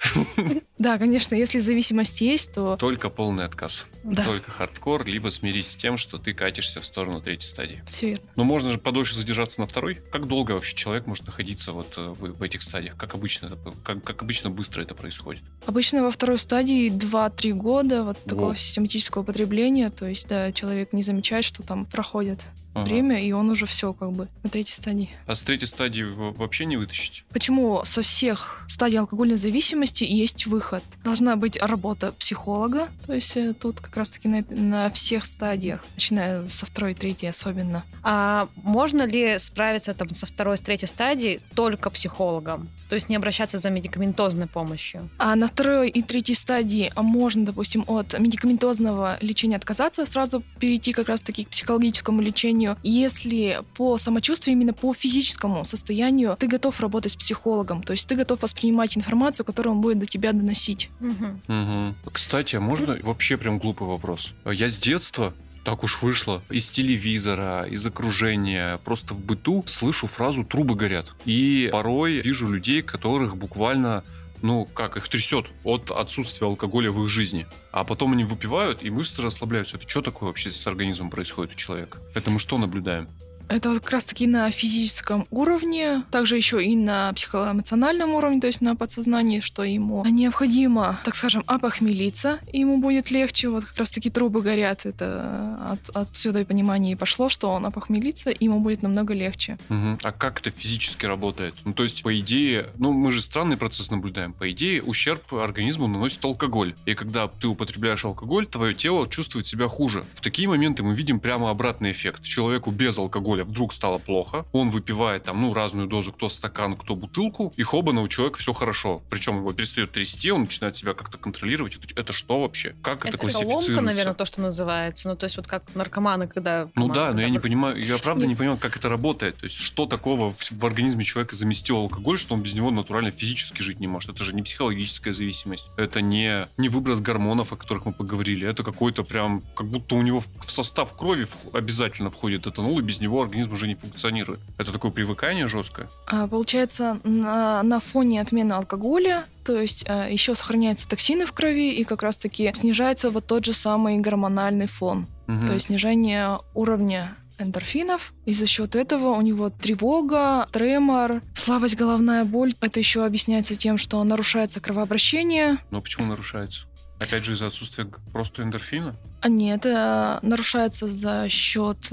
Да, 0.78 0.96
конечно, 0.98 1.34
если 1.34 1.58
зависимость 1.58 2.20
есть, 2.20 2.52
то 2.52 2.76
Только 2.76 3.10
полный 3.10 3.44
отказ. 3.44 3.86
да, 4.04 4.24
Только 4.24 4.50
хардкор, 4.50 5.04
либо 5.06 5.28
смирись 5.30 5.72
с 5.72 5.76
тем, 5.76 5.96
что 5.96 6.18
ты 6.18 6.32
катишься 6.32 6.80
в 6.80 6.84
сторону 6.86 7.20
третьей 7.20 7.48
стадии. 7.48 7.82
все 7.90 8.08
верно. 8.10 8.24
Но 8.36 8.44
можно 8.44 8.72
же 8.72 8.78
подольше 8.78 9.14
задержаться 9.16 9.60
на 9.60 9.66
второй. 9.66 9.96
Как 10.12 10.26
долго 10.28 10.52
вообще 10.52 10.76
человек 10.76 11.06
может 11.06 11.26
находиться 11.26 11.72
вот 11.72 11.94
э, 11.96 12.08
в, 12.10 12.38
в 12.38 12.42
этих 12.42 12.62
стадиях? 12.62 12.96
Как 12.96 13.14
обычно, 13.14 13.46
это, 13.46 13.58
как, 13.82 14.02
как 14.04 14.22
обычно 14.22 14.50
быстро 14.50 14.82
это 14.82 14.94
происходит? 14.94 15.42
Обычно 15.66 16.02
во 16.02 16.10
второй 16.10 16.38
стадии 16.38 16.90
2-3 16.90 17.52
года 17.52 18.04
вот 18.04 18.22
такого 18.24 18.46
Воу. 18.46 18.54
систематического 18.56 19.22
потребления, 19.24 19.90
то 19.90 20.06
есть 20.06 20.28
да, 20.28 20.52
человек 20.52 20.92
не 20.92 21.02
замечает, 21.02 21.44
что 21.44 21.62
там 21.62 21.86
проходит 21.86 22.44
Ага. 22.82 22.88
время, 22.88 23.22
и 23.22 23.32
он 23.32 23.50
уже 23.50 23.66
все 23.66 23.92
как 23.92 24.12
бы 24.12 24.28
на 24.42 24.50
третьей 24.50 24.74
стадии. 24.74 25.10
А 25.26 25.34
с 25.34 25.42
третьей 25.42 25.66
стадии 25.66 26.02
вообще 26.02 26.64
не 26.64 26.76
вытащить? 26.76 27.24
Почему 27.30 27.82
со 27.84 28.02
всех 28.02 28.64
стадий 28.68 28.98
алкогольной 28.98 29.36
зависимости 29.36 30.04
есть 30.04 30.46
выход? 30.46 30.82
Должна 31.04 31.36
быть 31.36 31.60
работа 31.60 32.12
психолога, 32.12 32.88
то 33.06 33.12
есть 33.14 33.36
э, 33.36 33.54
тут 33.54 33.80
как 33.80 33.96
раз-таки 33.96 34.28
на, 34.28 34.44
на 34.50 34.90
всех 34.90 35.26
стадиях, 35.26 35.84
начиная 35.94 36.48
со 36.48 36.66
второй, 36.66 36.94
третьей 36.94 37.28
особенно. 37.28 37.84
А 38.02 38.48
можно 38.56 39.06
ли 39.06 39.38
справиться 39.38 39.94
там 39.94 40.10
со 40.10 40.26
второй, 40.26 40.56
с 40.56 40.60
третьей 40.60 40.88
стадии 40.88 41.40
только 41.54 41.90
психологом? 41.90 42.68
То 42.88 42.94
есть 42.94 43.08
не 43.08 43.16
обращаться 43.16 43.58
за 43.58 43.70
медикаментозной 43.70 44.46
помощью? 44.46 45.10
А 45.18 45.36
на 45.36 45.46
второй 45.48 45.90
и 45.90 46.02
третьей 46.02 46.34
стадии 46.34 46.90
а 46.94 47.02
можно, 47.02 47.44
допустим, 47.44 47.84
от 47.86 48.18
медикаментозного 48.18 49.18
лечения 49.20 49.56
отказаться, 49.56 50.06
сразу 50.06 50.42
перейти 50.58 50.92
как 50.92 51.08
раз-таки 51.08 51.44
к 51.44 51.48
психологическому 51.48 52.20
лечению. 52.20 52.67
Если 52.82 53.60
по 53.74 53.96
самочувствию, 53.98 54.54
именно 54.54 54.72
по 54.72 54.92
физическому 54.92 55.64
состоянию, 55.64 56.36
ты 56.38 56.46
готов 56.46 56.80
работать 56.80 57.12
с 57.12 57.16
психологом, 57.16 57.82
то 57.82 57.92
есть 57.92 58.06
ты 58.06 58.14
готов 58.14 58.42
воспринимать 58.42 58.96
информацию, 58.96 59.46
которую 59.46 59.76
он 59.76 59.80
будет 59.80 59.98
до 59.98 60.06
тебя 60.06 60.32
доносить. 60.32 60.90
Мгм. 61.00 61.40
Мгм. 61.46 61.96
Кстати, 62.12 62.56
а 62.56 62.60
можно 62.60 62.98
вообще 63.02 63.36
прям 63.36 63.58
глупый 63.58 63.86
вопрос? 63.86 64.32
Я 64.44 64.68
с 64.68 64.78
детства 64.78 65.32
так 65.64 65.84
уж 65.84 66.00
вышло. 66.00 66.42
Из 66.48 66.70
телевизора, 66.70 67.66
из 67.68 67.84
окружения, 67.84 68.78
просто 68.84 69.12
в 69.12 69.20
быту 69.20 69.62
слышу 69.66 70.06
фразу 70.06 70.42
«трубы 70.42 70.74
горят». 70.74 71.14
И 71.26 71.68
порой 71.70 72.20
вижу 72.20 72.48
людей, 72.48 72.80
которых 72.80 73.36
буквально 73.36 74.02
ну, 74.42 74.66
как 74.66 74.96
их 74.96 75.08
трясет 75.08 75.46
от 75.64 75.90
отсутствия 75.90 76.46
алкоголя 76.46 76.90
в 76.90 77.02
их 77.02 77.08
жизни. 77.08 77.46
А 77.72 77.84
потом 77.84 78.12
они 78.12 78.24
выпивают, 78.24 78.82
и 78.82 78.90
мышцы 78.90 79.22
расслабляются. 79.22 79.76
Это 79.76 79.88
что 79.88 80.02
такое 80.02 80.28
вообще 80.28 80.50
с 80.50 80.66
организмом 80.66 81.10
происходит 81.10 81.54
у 81.54 81.56
человека? 81.56 81.98
Это 82.14 82.30
мы 82.30 82.38
что 82.38 82.58
наблюдаем? 82.58 83.08
Это 83.48 83.74
как 83.74 83.90
раз-таки 83.90 84.26
на 84.26 84.50
физическом 84.50 85.26
уровне, 85.30 86.02
также 86.10 86.36
еще 86.36 86.62
и 86.62 86.76
на 86.76 87.12
психоэмоциональном 87.14 88.14
уровне, 88.14 88.40
то 88.40 88.46
есть 88.46 88.60
на 88.60 88.76
подсознании, 88.76 89.40
что 89.40 89.64
ему 89.64 90.04
необходимо, 90.04 90.98
так 91.04 91.14
скажем, 91.14 91.42
опохмелиться, 91.46 92.38
и 92.52 92.60
ему 92.60 92.78
будет 92.78 93.10
легче. 93.10 93.48
Вот 93.48 93.64
как 93.64 93.78
раз-таки 93.78 94.10
трубы 94.10 94.42
горят, 94.42 94.86
это 94.86 95.58
от, 95.72 95.96
отсюда 95.96 96.40
и 96.40 96.44
понимание 96.44 96.92
и 96.92 96.96
пошло, 96.96 97.28
что 97.28 97.50
он 97.50 97.66
опохмелится, 97.66 98.30
и 98.30 98.44
ему 98.44 98.60
будет 98.60 98.82
намного 98.82 99.14
легче. 99.14 99.58
Мгм. 99.68 99.98
А 100.02 100.12
как 100.12 100.40
это 100.40 100.50
физически 100.50 101.06
работает? 101.06 101.54
Ну, 101.64 101.72
то 101.72 101.82
есть, 101.82 102.02
по 102.02 102.18
идее, 102.18 102.66
ну, 102.78 102.92
мы 102.92 103.12
же 103.12 103.22
странный 103.22 103.56
процесс 103.56 103.90
наблюдаем. 103.90 104.32
По 104.32 104.50
идее, 104.50 104.82
ущерб 104.82 105.32
организму 105.34 105.86
наносит 105.86 106.24
алкоголь. 106.24 106.74
И 106.84 106.94
когда 106.94 107.28
ты 107.28 107.48
употребляешь 107.48 108.04
алкоголь, 108.04 108.46
твое 108.46 108.74
тело 108.74 109.08
чувствует 109.08 109.46
себя 109.46 109.68
хуже. 109.68 110.04
В 110.14 110.20
такие 110.20 110.48
моменты 110.48 110.82
мы 110.82 110.94
видим 110.94 111.18
прямо 111.20 111.50
обратный 111.50 111.92
эффект. 111.92 112.24
Человеку 112.24 112.70
без 112.70 112.98
алкоголя 112.98 113.37
вдруг 113.44 113.72
стало 113.72 113.98
плохо. 113.98 114.46
Он 114.52 114.70
выпивает 114.70 115.24
там, 115.24 115.40
ну, 115.40 115.52
разную 115.54 115.86
дозу, 115.86 116.12
кто 116.12 116.28
стакан, 116.28 116.76
кто 116.76 116.96
бутылку. 116.96 117.52
И 117.56 117.62
хобана 117.62 118.00
у 118.00 118.08
человека 118.08 118.38
все 118.38 118.52
хорошо. 118.52 119.02
Причем 119.10 119.38
его 119.38 119.52
перестает 119.52 119.92
трясти, 119.92 120.30
он 120.30 120.42
начинает 120.42 120.76
себя 120.76 120.94
как-то 120.94 121.18
контролировать. 121.18 121.76
Это, 121.76 122.00
это 122.00 122.12
что 122.12 122.40
вообще? 122.42 122.74
Как 122.82 123.00
это, 123.00 123.08
Это 123.08 123.18
классифицируется? 123.18 123.70
ломка, 123.70 123.84
наверное, 123.84 124.14
то, 124.14 124.24
что 124.24 124.40
называется. 124.40 125.08
Ну, 125.08 125.16
то 125.16 125.24
есть 125.24 125.36
вот 125.36 125.46
как 125.46 125.62
наркоманы, 125.74 126.28
когда... 126.28 126.68
Ну 126.74 126.88
да, 126.88 127.12
но 127.12 127.20
я 127.20 127.28
не 127.28 127.38
понимаю, 127.38 127.82
я 127.82 127.98
правда 127.98 128.26
не 128.26 128.34
понимаю, 128.34 128.58
как 128.58 128.76
это 128.76 128.88
работает. 128.88 129.36
То 129.38 129.44
есть, 129.44 129.56
что 129.60 129.86
такого 129.86 130.30
в, 130.30 130.50
в 130.50 130.66
организме 130.66 131.04
человека 131.04 131.34
заместил 131.34 131.76
алкоголь, 131.76 132.18
что 132.18 132.34
он 132.34 132.42
без 132.42 132.54
него 132.54 132.70
натурально 132.70 133.10
физически 133.10 133.62
жить 133.62 133.80
не 133.80 133.86
может. 133.86 134.10
Это 134.10 134.24
же 134.24 134.34
не 134.34 134.42
психологическая 134.42 135.12
зависимость. 135.12 135.68
Это 135.76 136.00
не, 136.00 136.48
не 136.56 136.68
выброс 136.68 137.00
гормонов, 137.00 137.52
о 137.52 137.56
которых 137.56 137.84
мы 137.86 137.92
поговорили. 137.92 138.48
Это 138.48 138.62
какой-то 138.62 139.04
прям, 139.04 139.42
как 139.54 139.66
будто 139.68 139.94
у 139.94 140.02
него 140.02 140.20
в 140.20 140.28
в 140.38 140.50
состав 140.50 140.94
крови 140.96 141.24
в- 141.24 141.54
обязательно 141.56 142.10
входит 142.10 142.46
этанол, 142.46 142.78
и 142.78 142.82
без 142.82 143.00
него 143.00 143.22
организм 143.28 143.52
уже 143.52 143.68
не 143.68 143.74
функционирует. 143.74 144.40
Это 144.58 144.72
такое 144.72 144.90
привыкание 144.90 145.46
жесткое. 145.46 145.88
А, 146.06 146.26
получается, 146.26 147.00
на, 147.04 147.62
на 147.62 147.80
фоне 147.80 148.20
отмены 148.20 148.54
алкоголя, 148.54 149.24
то 149.44 149.60
есть 149.60 149.84
еще 149.84 150.34
сохраняются 150.34 150.88
токсины 150.88 151.24
в 151.26 151.32
крови, 151.32 151.72
и 151.72 151.84
как 151.84 152.02
раз-таки 152.02 152.50
снижается 152.54 153.10
вот 153.10 153.26
тот 153.26 153.44
же 153.44 153.52
самый 153.52 153.98
гормональный 153.98 154.66
фон. 154.66 155.06
Мгм. 155.26 155.46
То 155.46 155.54
есть 155.54 155.66
снижение 155.66 156.38
уровня 156.54 157.16
эндорфинов. 157.38 158.12
И 158.26 158.32
за 158.32 158.46
счет 158.46 158.74
этого 158.74 159.10
у 159.10 159.20
него 159.20 159.48
тревога, 159.48 160.48
тремор, 160.50 161.22
слабость, 161.34 161.76
головная 161.76 162.24
боль. 162.24 162.54
Это 162.60 162.80
еще 162.80 163.04
объясняется 163.04 163.54
тем, 163.54 163.78
что 163.78 164.02
нарушается 164.02 164.60
кровообращение. 164.60 165.58
Но 165.70 165.80
почему 165.80 166.06
нарушается? 166.06 166.64
Опять 166.98 167.24
же, 167.24 167.34
из-за 167.34 167.46
отсутствия 167.46 167.86
просто 168.12 168.42
эндорфина? 168.42 168.96
А 169.20 169.28
нет, 169.28 169.60
это 169.60 170.18
нарушается 170.22 170.88
за 170.92 171.28
счет 171.28 171.92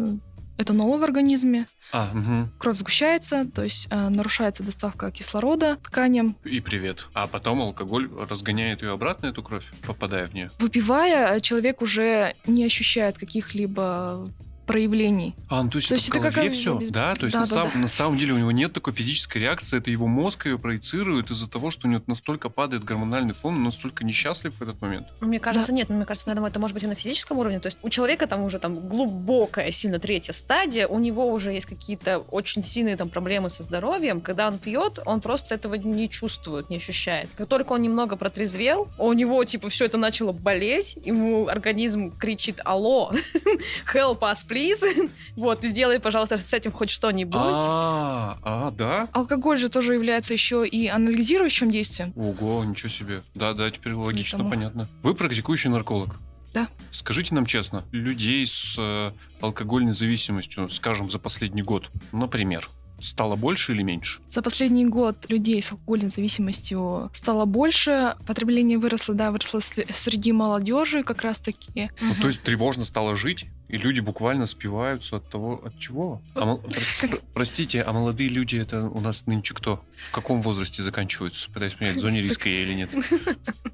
этанола 0.58 0.98
в 0.98 1.04
организме. 1.04 1.68
А, 1.92 2.10
мгм. 2.14 2.52
Кровь 2.58 2.78
сгущается, 2.78 3.46
то 3.46 3.64
есть 3.64 3.88
э, 3.90 4.10
нарушается 4.10 4.64
доставка 4.64 5.12
кислорода 5.12 5.78
тканям. 5.78 6.38
И 6.44 6.60
привет. 6.60 7.08
А 7.14 7.28
потом 7.28 7.62
алкоголь 7.62 8.10
разгоняет 8.30 8.82
ее 8.82 8.92
обратно, 8.92 9.28
эту 9.28 9.44
кровь, 9.44 9.72
попадая 9.86 10.28
в 10.28 10.34
нее. 10.34 10.52
Выпивая, 10.60 11.40
человек 11.40 11.82
уже 11.82 12.36
не 12.48 12.66
ощущает 12.66 13.18
каких-либо 13.18 14.30
проявлений. 14.66 15.36
А, 15.50 15.64
ну 15.64 15.70
то 15.70 15.78
есть 15.78 15.90
То 15.90 15.96
это 15.96 16.02
есть 16.02 16.10
в 16.14 16.16
это 16.16 16.24
как 16.24 16.34
голове 16.34 16.50
все, 16.50 16.78
без- 16.78 16.90
да? 16.90 17.16
То 17.16 17.26
есть 17.26 17.34
Да, 17.34 17.42
на, 17.42 17.48
да, 17.48 17.54
сам- 17.54 17.70
да. 17.74 17.80
на 17.80 17.88
самом 17.88 18.18
деле 18.18 18.34
у 18.34 18.38
него 18.38 18.52
нет 18.52 18.74
такой 18.74 18.94
физической 18.94 19.38
реакции, 19.38 19.78
это 19.78 19.92
его 19.92 20.08
мозг 20.08 20.46
ее 20.46 20.58
проецирует 20.60 21.32
из-за 21.32 21.48
того, 21.50 21.72
что 21.72 21.88
у 21.88 21.92
него 21.92 22.02
настолько 22.08 22.50
падает 22.50 22.84
гормональный 22.84 23.34
фон, 23.34 23.56
он 23.56 23.64
настолько 23.64 24.04
несчастлив 24.04 24.54
в 24.56 24.62
этот 24.62 24.82
момент. 24.82 25.08
Мне 25.22 25.40
кажется, 25.40 25.72
нет, 25.74 25.90
мне 25.90 26.06
кажется, 26.06 26.28
наверное, 26.30 26.50
это 26.50 26.60
может 26.60 26.74
быть 26.74 26.84
и 26.84 26.88
на 26.88 26.96
физическом 26.96 27.38
уровне. 27.38 27.60
То 27.60 27.68
есть 27.68 27.78
у 27.82 27.90
человека 27.90 28.28
там 28.28 28.42
уже 28.44 28.60
там 28.60 28.88
глубокая, 28.88 29.72
сильно 29.72 30.00
третья 30.00 30.34
стадия, 30.34 30.88
у 30.88 31.00
него 31.00 31.32
уже 31.32 31.52
есть 31.52 31.66
какие-то 31.66 32.20
очень 32.20 32.64
сильные 32.64 32.98
там 32.98 33.10
проблемы 33.10 33.50
со 33.50 33.64
здоровьем. 33.64 34.22
Когда 34.22 34.48
он 34.48 34.58
пьет, 34.60 35.00
он 35.06 35.22
просто 35.22 35.56
этого 35.56 35.76
не 35.76 36.10
чувствует, 36.10 36.70
не 36.70 36.78
ощущает. 36.78 37.30
Как 37.38 37.48
только 37.48 37.74
он 37.74 37.82
немного 37.82 38.16
протрезвел, 38.16 38.88
у 38.98 39.14
него 39.14 39.44
типа 39.46 39.70
все 39.70 39.86
это 39.86 39.98
начало 39.98 40.32
болеть, 40.32 40.98
ему 41.04 41.48
организм 41.48 42.12
кричит 42.18 42.60
«Алло, 42.66 43.12
help 43.94 44.20
us, 44.20 44.46
please!» 44.56 45.10
Вот, 45.36 45.64
сделай, 45.64 46.00
пожалуйста, 46.00 46.38
с 46.38 46.54
этим 46.54 46.72
хоть 46.72 46.90
что-нибудь. 46.90 47.36
А, 47.36 48.38
а, 48.44 48.72
да? 48.72 49.08
Алкоголь 49.12 49.58
же 49.58 49.70
тоже 49.70 49.94
является 49.94 50.34
еще 50.34 50.66
и 50.68 50.88
анализирующим 50.88 51.70
действием. 51.72 52.14
Ого, 52.16 52.64
ничего 52.64 52.90
себе. 52.90 53.24
Да, 53.34 53.54
да, 53.54 53.70
теперь 53.70 53.94
логично, 53.94 54.40
Поэтому- 54.40 54.50
понятно. 54.56 54.88
Вы 55.04 55.14
практикующий 55.16 55.70
нарколог. 55.70 56.20
Да. 56.54 56.70
Скажите 56.90 57.36
нам 57.36 57.46
честно, 57.46 57.84
людей 57.92 58.46
с 58.46 58.76
э, 58.78 59.12
алкогольной 59.42 59.92
зависимостью, 59.92 60.70
скажем, 60.70 61.10
за 61.12 61.20
последний 61.20 61.62
год, 61.64 61.90
например, 62.14 62.70
стало 63.02 63.36
больше 63.36 63.74
или 63.74 63.84
меньше? 63.84 64.22
За 64.30 64.42
последний 64.42 64.86
год 64.86 65.30
людей 65.30 65.62
с 65.62 65.74
алкогольной 65.74 66.08
зависимостью 66.08 67.12
стало 67.14 67.44
больше, 67.44 68.16
потребление 68.26 68.78
выросло, 68.78 69.14
да, 69.16 69.32
выросло 69.32 69.60
с- 69.60 69.84
среди 69.90 70.32
молодежи 70.32 71.04
как 71.04 71.24
раз-таки. 71.24 71.92
Ну, 72.00 72.14
то 72.22 72.28
есть 72.28 72.42
тревожно 72.42 72.86
стало 72.86 73.18
жить, 73.18 73.48
и 73.68 73.78
люди 73.78 74.00
буквально 74.00 74.46
спиваются 74.46 75.18
от 75.18 75.30
того, 75.30 75.62
от 75.64 75.78
чего? 75.80 76.22
А 76.36 76.58
простите, 77.34 77.82
а 77.82 77.94
молодые 77.94 78.30
люди 78.30 78.58
это 78.58 78.86
у 78.88 79.00
нас 79.00 79.26
нынче 79.26 79.54
кто? 79.54 79.84
В 80.02 80.12
каком 80.12 80.42
возрасте 80.42 80.84
заканчиваются? 80.84 81.50
Пытаюсь 81.52 81.76
понять, 81.76 81.96
в 81.96 82.00
зоне 82.00 82.22
риска 82.22 82.50
я 82.50 82.62
или 82.62 82.74
нет. 82.74 82.90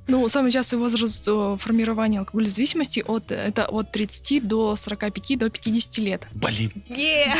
Ну, 0.08 0.27
самый 0.27 0.51
частый 0.51 0.77
возраст 0.77 1.25
э, 1.30 1.58
формирования 1.58 2.19
алкогольной 2.19 2.49
зависимости 2.49 3.01
от, 3.08 3.32
это 3.32 3.65
от 3.65 3.93
30 3.93 4.45
до 4.45 4.75
45 4.75 5.39
до 5.39 5.49
50 5.49 5.97
лет. 5.99 6.27
Блин, 6.34 6.71
Е! 6.89 7.34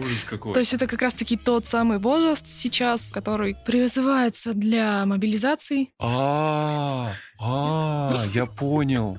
Ужас 0.00 0.24
какой. 0.24 0.54
То 0.54 0.58
есть 0.60 0.74
это 0.74 0.86
как 0.86 1.02
раз-таки 1.02 1.36
тот 1.36 1.66
самый 1.66 1.98
возраст 1.98 2.46
сейчас, 2.46 3.10
который 3.12 3.56
призывается 3.66 4.54
для 4.54 5.04
мобилизации. 5.06 5.90
А, 5.98 7.12
а, 7.38 8.26
я 8.32 8.46
понял. 8.46 9.18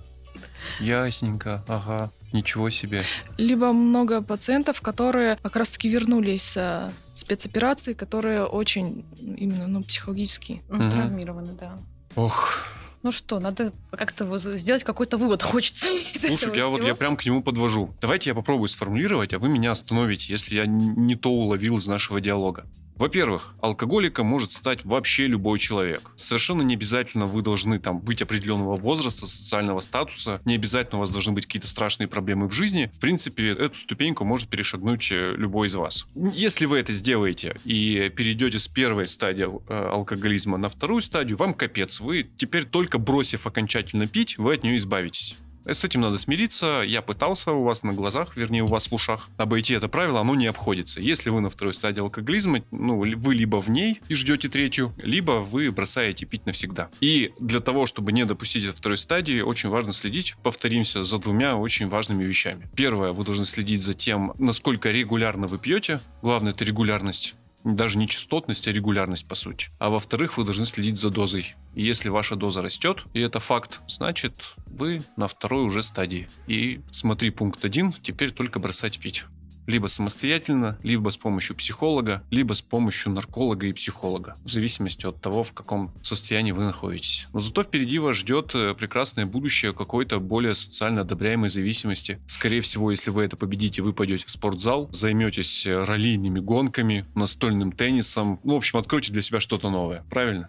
Ясненько, 0.79 1.63
ага. 1.67 2.11
Ничего 2.33 2.69
себе. 2.69 3.01
Либо 3.37 3.73
много 3.73 4.21
пациентов, 4.21 4.81
которые 4.81 5.37
как 5.43 5.57
раз-таки 5.57 5.89
вернулись 5.89 6.43
с 6.43 6.57
э, 6.57 6.93
спецоперации, 7.13 7.93
которые 7.93 8.45
очень 8.45 9.05
м, 9.19 9.35
именно 9.35 9.67
ну, 9.67 9.83
психологически. 9.83 10.63
Ну, 10.69 10.77
Мгм. 10.77 10.91
Травмированы, 10.91 11.53
да. 11.59 11.73
Ох, 12.15 12.67
Ну 13.03 13.11
что, 13.11 13.39
надо 13.39 13.73
как-то 13.91 14.37
сделать 14.37 14.83
какой-то 14.83 15.17
вывод 15.17 15.41
хочется. 15.43 15.87
слушай, 16.15 16.55
я 16.55 16.67
вот 16.67 16.83
я 16.83 16.95
прям 16.95 17.17
к 17.17 17.25
нему 17.25 17.41
подвожу. 17.41 17.93
Давайте 18.01 18.29
я 18.29 18.35
попробую 18.35 18.67
сформулировать, 18.67 19.33
а 19.33 19.39
вы 19.39 19.49
меня 19.49 19.71
остановите, 19.71 20.31
если 20.31 20.55
я 20.55 20.65
не 20.65 21.15
то 21.15 21.29
уловил 21.29 21.77
из 21.77 21.87
нашего 21.87 22.21
диалога. 22.21 22.65
Во-первых, 23.01 23.55
алкоголиком 23.61 24.27
может 24.27 24.51
стать 24.51 24.85
вообще 24.85 25.25
любой 25.25 25.57
человек. 25.57 26.11
Совершенно 26.15 26.61
не 26.61 26.75
обязательно 26.75 27.25
вы 27.25 27.41
должны 27.41 27.79
там 27.79 27.99
быть 27.99 28.21
определенного 28.21 28.75
возраста, 28.75 29.25
социального 29.25 29.79
статуса, 29.79 30.39
не 30.45 30.53
обязательно 30.53 30.99
у 30.99 31.01
вас 31.01 31.09
должны 31.09 31.33
быть 31.33 31.47
какие-то 31.47 31.67
страшные 31.67 32.07
проблемы 32.07 32.47
в 32.47 32.51
жизни. 32.51 32.91
В 32.93 32.99
принципе, 32.99 33.53
эту 33.53 33.73
ступеньку 33.73 34.23
может 34.23 34.49
перешагнуть 34.49 35.11
э, 35.11 35.33
любой 35.35 35.65
из 35.65 35.73
вас. 35.73 36.05
Если 36.13 36.67
вы 36.67 36.77
это 36.77 36.93
сделаете 36.93 37.55
и 37.65 38.11
перейдете 38.15 38.59
с 38.59 38.67
первой 38.67 39.07
стадии 39.07 39.47
э, 39.47 39.89
алкоголизма 39.89 40.57
на 40.59 40.69
вторую 40.69 41.01
стадию, 41.01 41.37
вам 41.37 41.55
капец. 41.55 42.01
Вы 42.01 42.29
теперь 42.37 42.65
только 42.65 42.99
бросив 42.99 43.47
окончательно 43.47 44.05
пить, 44.05 44.37
вы 44.37 44.53
от 44.53 44.63
нее 44.63 44.77
избавитесь. 44.77 45.37
С 45.65 45.83
этим 45.83 46.01
надо 46.01 46.17
смириться. 46.17 46.83
Я 46.85 47.01
пытался 47.01 47.51
у 47.51 47.63
вас 47.63 47.83
на 47.83 47.93
глазах, 47.93 48.35
вернее, 48.35 48.63
у 48.63 48.67
вас 48.67 48.87
в 48.87 48.95
ушах, 48.95 49.29
обойти 49.37 49.73
это 49.73 49.87
правило, 49.87 50.21
оно 50.21 50.35
не 50.35 50.47
обходится. 50.47 51.01
Если 51.01 51.29
вы 51.29 51.41
на 51.41 51.49
второй 51.49 51.73
стадии 51.73 52.01
алкоголизма, 52.01 52.63
ну, 52.71 52.97
вы 52.97 53.35
либо 53.35 53.61
в 53.61 53.69
ней 53.69 54.01
и 54.07 54.13
ждете 54.13 54.49
третью, 54.49 54.93
либо 55.01 55.33
вы 55.33 55.71
бросаете 55.71 56.25
пить 56.25 56.45
навсегда. 56.45 56.89
И 56.99 57.31
для 57.39 57.59
того, 57.59 57.85
чтобы 57.85 58.11
не 58.11 58.25
допустить 58.25 58.63
этой 58.63 58.75
второй 58.75 58.97
стадии, 58.97 59.41
очень 59.41 59.69
важно 59.69 59.93
следить, 59.93 60.35
повторимся, 60.43 61.03
за 61.03 61.17
двумя 61.17 61.55
очень 61.55 61.87
важными 61.87 62.23
вещами. 62.23 62.69
Первое, 62.75 63.11
вы 63.11 63.23
должны 63.23 63.45
следить 63.45 63.81
за 63.81 63.93
тем, 63.93 64.33
насколько 64.39 64.91
регулярно 64.91 65.47
вы 65.47 65.59
пьете. 65.59 66.01
Главное, 66.21 66.51
это 66.51 66.65
регулярность 66.65 67.35
даже 67.63 67.97
не 67.97 68.07
частотность, 68.07 68.67
а 68.67 68.71
регулярность, 68.71 69.27
по 69.27 69.35
сути. 69.35 69.69
А 69.79 69.89
во-вторых, 69.89 70.37
вы 70.37 70.43
должны 70.43 70.65
следить 70.65 70.97
за 70.97 71.09
дозой. 71.09 71.55
И 71.75 71.83
если 71.83 72.09
ваша 72.09 72.35
доза 72.35 72.61
растет, 72.61 73.03
и 73.13 73.19
это 73.19 73.39
факт, 73.39 73.81
значит, 73.87 74.55
вы 74.67 75.03
на 75.17 75.27
второй 75.27 75.65
уже 75.65 75.81
стадии. 75.81 76.27
И 76.47 76.81
смотри 76.91 77.29
пункт 77.29 77.63
один, 77.65 77.93
теперь 77.93 78.31
только 78.31 78.59
бросать 78.59 78.99
пить. 78.99 79.25
Либо 79.67 79.87
самостоятельно, 79.87 80.77
либо 80.83 81.09
с 81.09 81.17
помощью 81.17 81.55
психолога, 81.55 82.23
либо 82.29 82.53
с 82.53 82.61
помощью 82.61 83.11
нарколога 83.11 83.67
и 83.67 83.73
психолога. 83.73 84.35
В 84.43 84.49
зависимости 84.49 85.05
от 85.05 85.21
того, 85.21 85.43
в 85.43 85.53
каком 85.53 85.91
состоянии 86.01 86.51
вы 86.51 86.63
находитесь. 86.63 87.27
Но 87.33 87.39
зато 87.39 87.63
впереди 87.63 87.99
вас 87.99 88.17
ждет 88.17 88.51
э, 88.55 88.73
прекрасное 88.73 89.25
будущее 89.25 89.73
какой-то 89.73 90.19
более 90.19 90.55
социально 90.55 91.01
одобряемой 91.01 91.49
зависимости. 91.49 92.19
Скорее 92.27 92.61
всего, 92.61 92.91
если 92.91 93.11
вы 93.11 93.23
это 93.23 93.37
победите, 93.37 93.81
вы 93.81 93.93
пойдете 93.93 94.25
в 94.25 94.31
спортзал, 94.31 94.89
займетесь 94.91 95.65
э, 95.65 95.83
раллийными 95.83 96.39
гонками, 96.39 97.05
настольным 97.15 97.71
теннисом. 97.71 98.39
Ну, 98.43 98.55
в 98.55 98.57
общем, 98.57 98.79
откройте 98.79 99.11
для 99.11 99.21
себя 99.21 99.39
что-то 99.39 99.69
новое. 99.69 100.03
Правильно? 100.09 100.47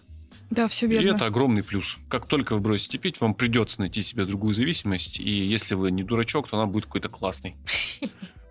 Да, 0.49 0.67
все 0.67 0.85
И 0.85 0.89
верно. 0.89 1.15
это 1.15 1.25
огромный 1.25 1.63
плюс. 1.63 1.97
Как 2.09 2.27
только 2.27 2.53
вы 2.53 2.61
бросите 2.61 2.97
пить, 2.99 3.19
вам 3.21 3.33
придется 3.33 3.79
найти 3.79 4.01
себе 4.01 4.25
другую 4.25 4.53
зависимость. 4.53 5.19
И 5.19 5.29
если 5.31 5.73
вы 5.73 5.89
не 5.89 6.03
дурачок, 6.03 6.47
то 6.47 6.57
она 6.57 6.67
будет 6.67 6.85
какой-то 6.85 7.09
классной. 7.09 7.55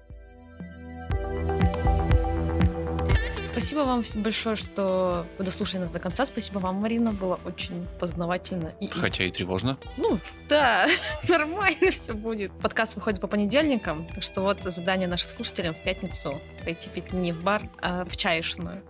Спасибо 3.63 3.85
вам 3.85 4.03
большое, 4.17 4.57
что 4.57 5.25
вы 5.39 5.45
дослушали 5.45 5.83
нас 5.83 5.93
до 5.93 6.01
конца. 6.01 6.25
Спасибо 6.25 6.59
вам, 6.59 6.75
Марина. 6.77 7.13
Было 7.13 7.39
очень 7.45 7.87
познавательно. 8.01 8.73
И, 8.81 8.89
Хотя 8.89 9.23
и 9.23 9.31
тревожно. 9.31 9.79
Ну, 9.97 10.19
да, 10.49 10.89
нормально 11.29 11.93
все 11.93 12.13
будет. 12.13 12.51
Подкаст 12.61 12.97
выходит 12.97 13.21
по 13.21 13.29
понедельникам, 13.29 14.09
так 14.09 14.25
что 14.25 14.41
вот 14.41 14.65
задание 14.65 15.07
наших 15.07 15.31
слушателям 15.31 15.75
в 15.75 15.83
пятницу 15.85 16.43
пойти 16.65 16.91
пить 16.91 17.13
не 17.13 17.31
в 17.31 17.41
бар, 17.41 17.63
а 17.81 18.05
в 18.05 18.17
чаешную. 18.17 18.83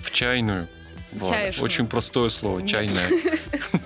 В 0.00 0.12
чайную. 0.12 0.68
Вот. 1.10 1.32
чаешную. 1.32 1.64
Очень 1.64 1.86
простое 1.88 2.28
слово. 2.28 2.64
Чайная. 2.64 3.10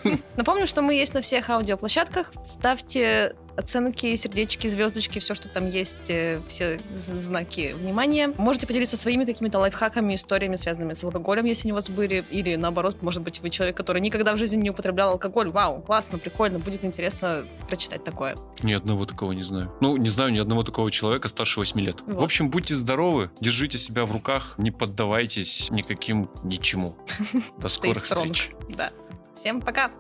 Напомню, 0.37 0.67
что 0.67 0.83
мы 0.83 0.93
есть 0.95 1.15
на 1.15 1.23
всех 1.23 1.49
аудиоплощадках. 1.49 2.31
Ставьте 2.45 3.35
оценки, 3.57 4.15
сердечки, 4.17 4.69
звездочки, 4.69 5.19
все, 5.19 5.35
что 5.35 5.49
там 5.49 5.69
есть, 5.69 6.11
э, 6.11 6.43
все 6.47 6.81
знаки 6.95 7.75
внимания. 7.75 8.33
Можете 8.39 8.67
поделиться 8.67 8.97
своими 8.97 9.25
какими-то 9.25 9.59
лайфхаками, 9.59 10.15
историями, 10.15 10.57
связанными 10.57 10.95
с 10.95 11.05
алкоголем, 11.05 11.45
если 11.45 11.67
они 11.67 11.73
у 11.73 11.75
вас 11.77 11.91
были. 11.91 12.25
Или 12.31 12.57
наоборот, 12.57 13.03
может 13.03 13.23
быть, 13.23 13.41
вы 13.41 13.51
человек, 13.51 13.77
который 13.77 14.01
никогда 14.01 14.35
в 14.35 14.39
жизни 14.39 14.57
не 14.57 14.71
употреблял 14.71 15.11
алкоголь. 15.11 15.51
Вау, 15.51 15.83
классно, 15.83 16.19
прикольно, 16.19 16.59
будет 16.59 16.85
интересно 16.85 17.47
прочитать 17.69 18.05
такое. 18.05 18.37
Ни 18.63 18.73
одного 18.73 19.05
такого 19.05 19.33
не 19.33 19.43
знаю. 19.43 19.73
Ну, 19.81 19.97
не 19.97 20.09
знаю 20.09 20.33
ни 20.33 20.39
одного 20.39 20.63
такого 20.63 20.91
человека 20.91 21.29
старше 21.29 21.61
8 21.61 21.81
лет. 21.81 21.97
Вот. 22.07 22.21
В 22.21 22.25
общем, 22.25 22.51
будьте 22.51 22.75
здоровы, 22.75 23.31
держите 23.41 23.79
себя 23.79 24.05
в 24.05 24.13
руках, 24.13 24.55
не 24.59 24.71
поддавайтесь 24.71 25.71
никаким 25.71 26.31
ничему. 26.43 26.97
До 27.59 27.69
скорых 27.69 28.05
встреч. 28.05 28.51
Да. 28.77 28.91
Всем 29.35 29.61
пока! 29.61 29.91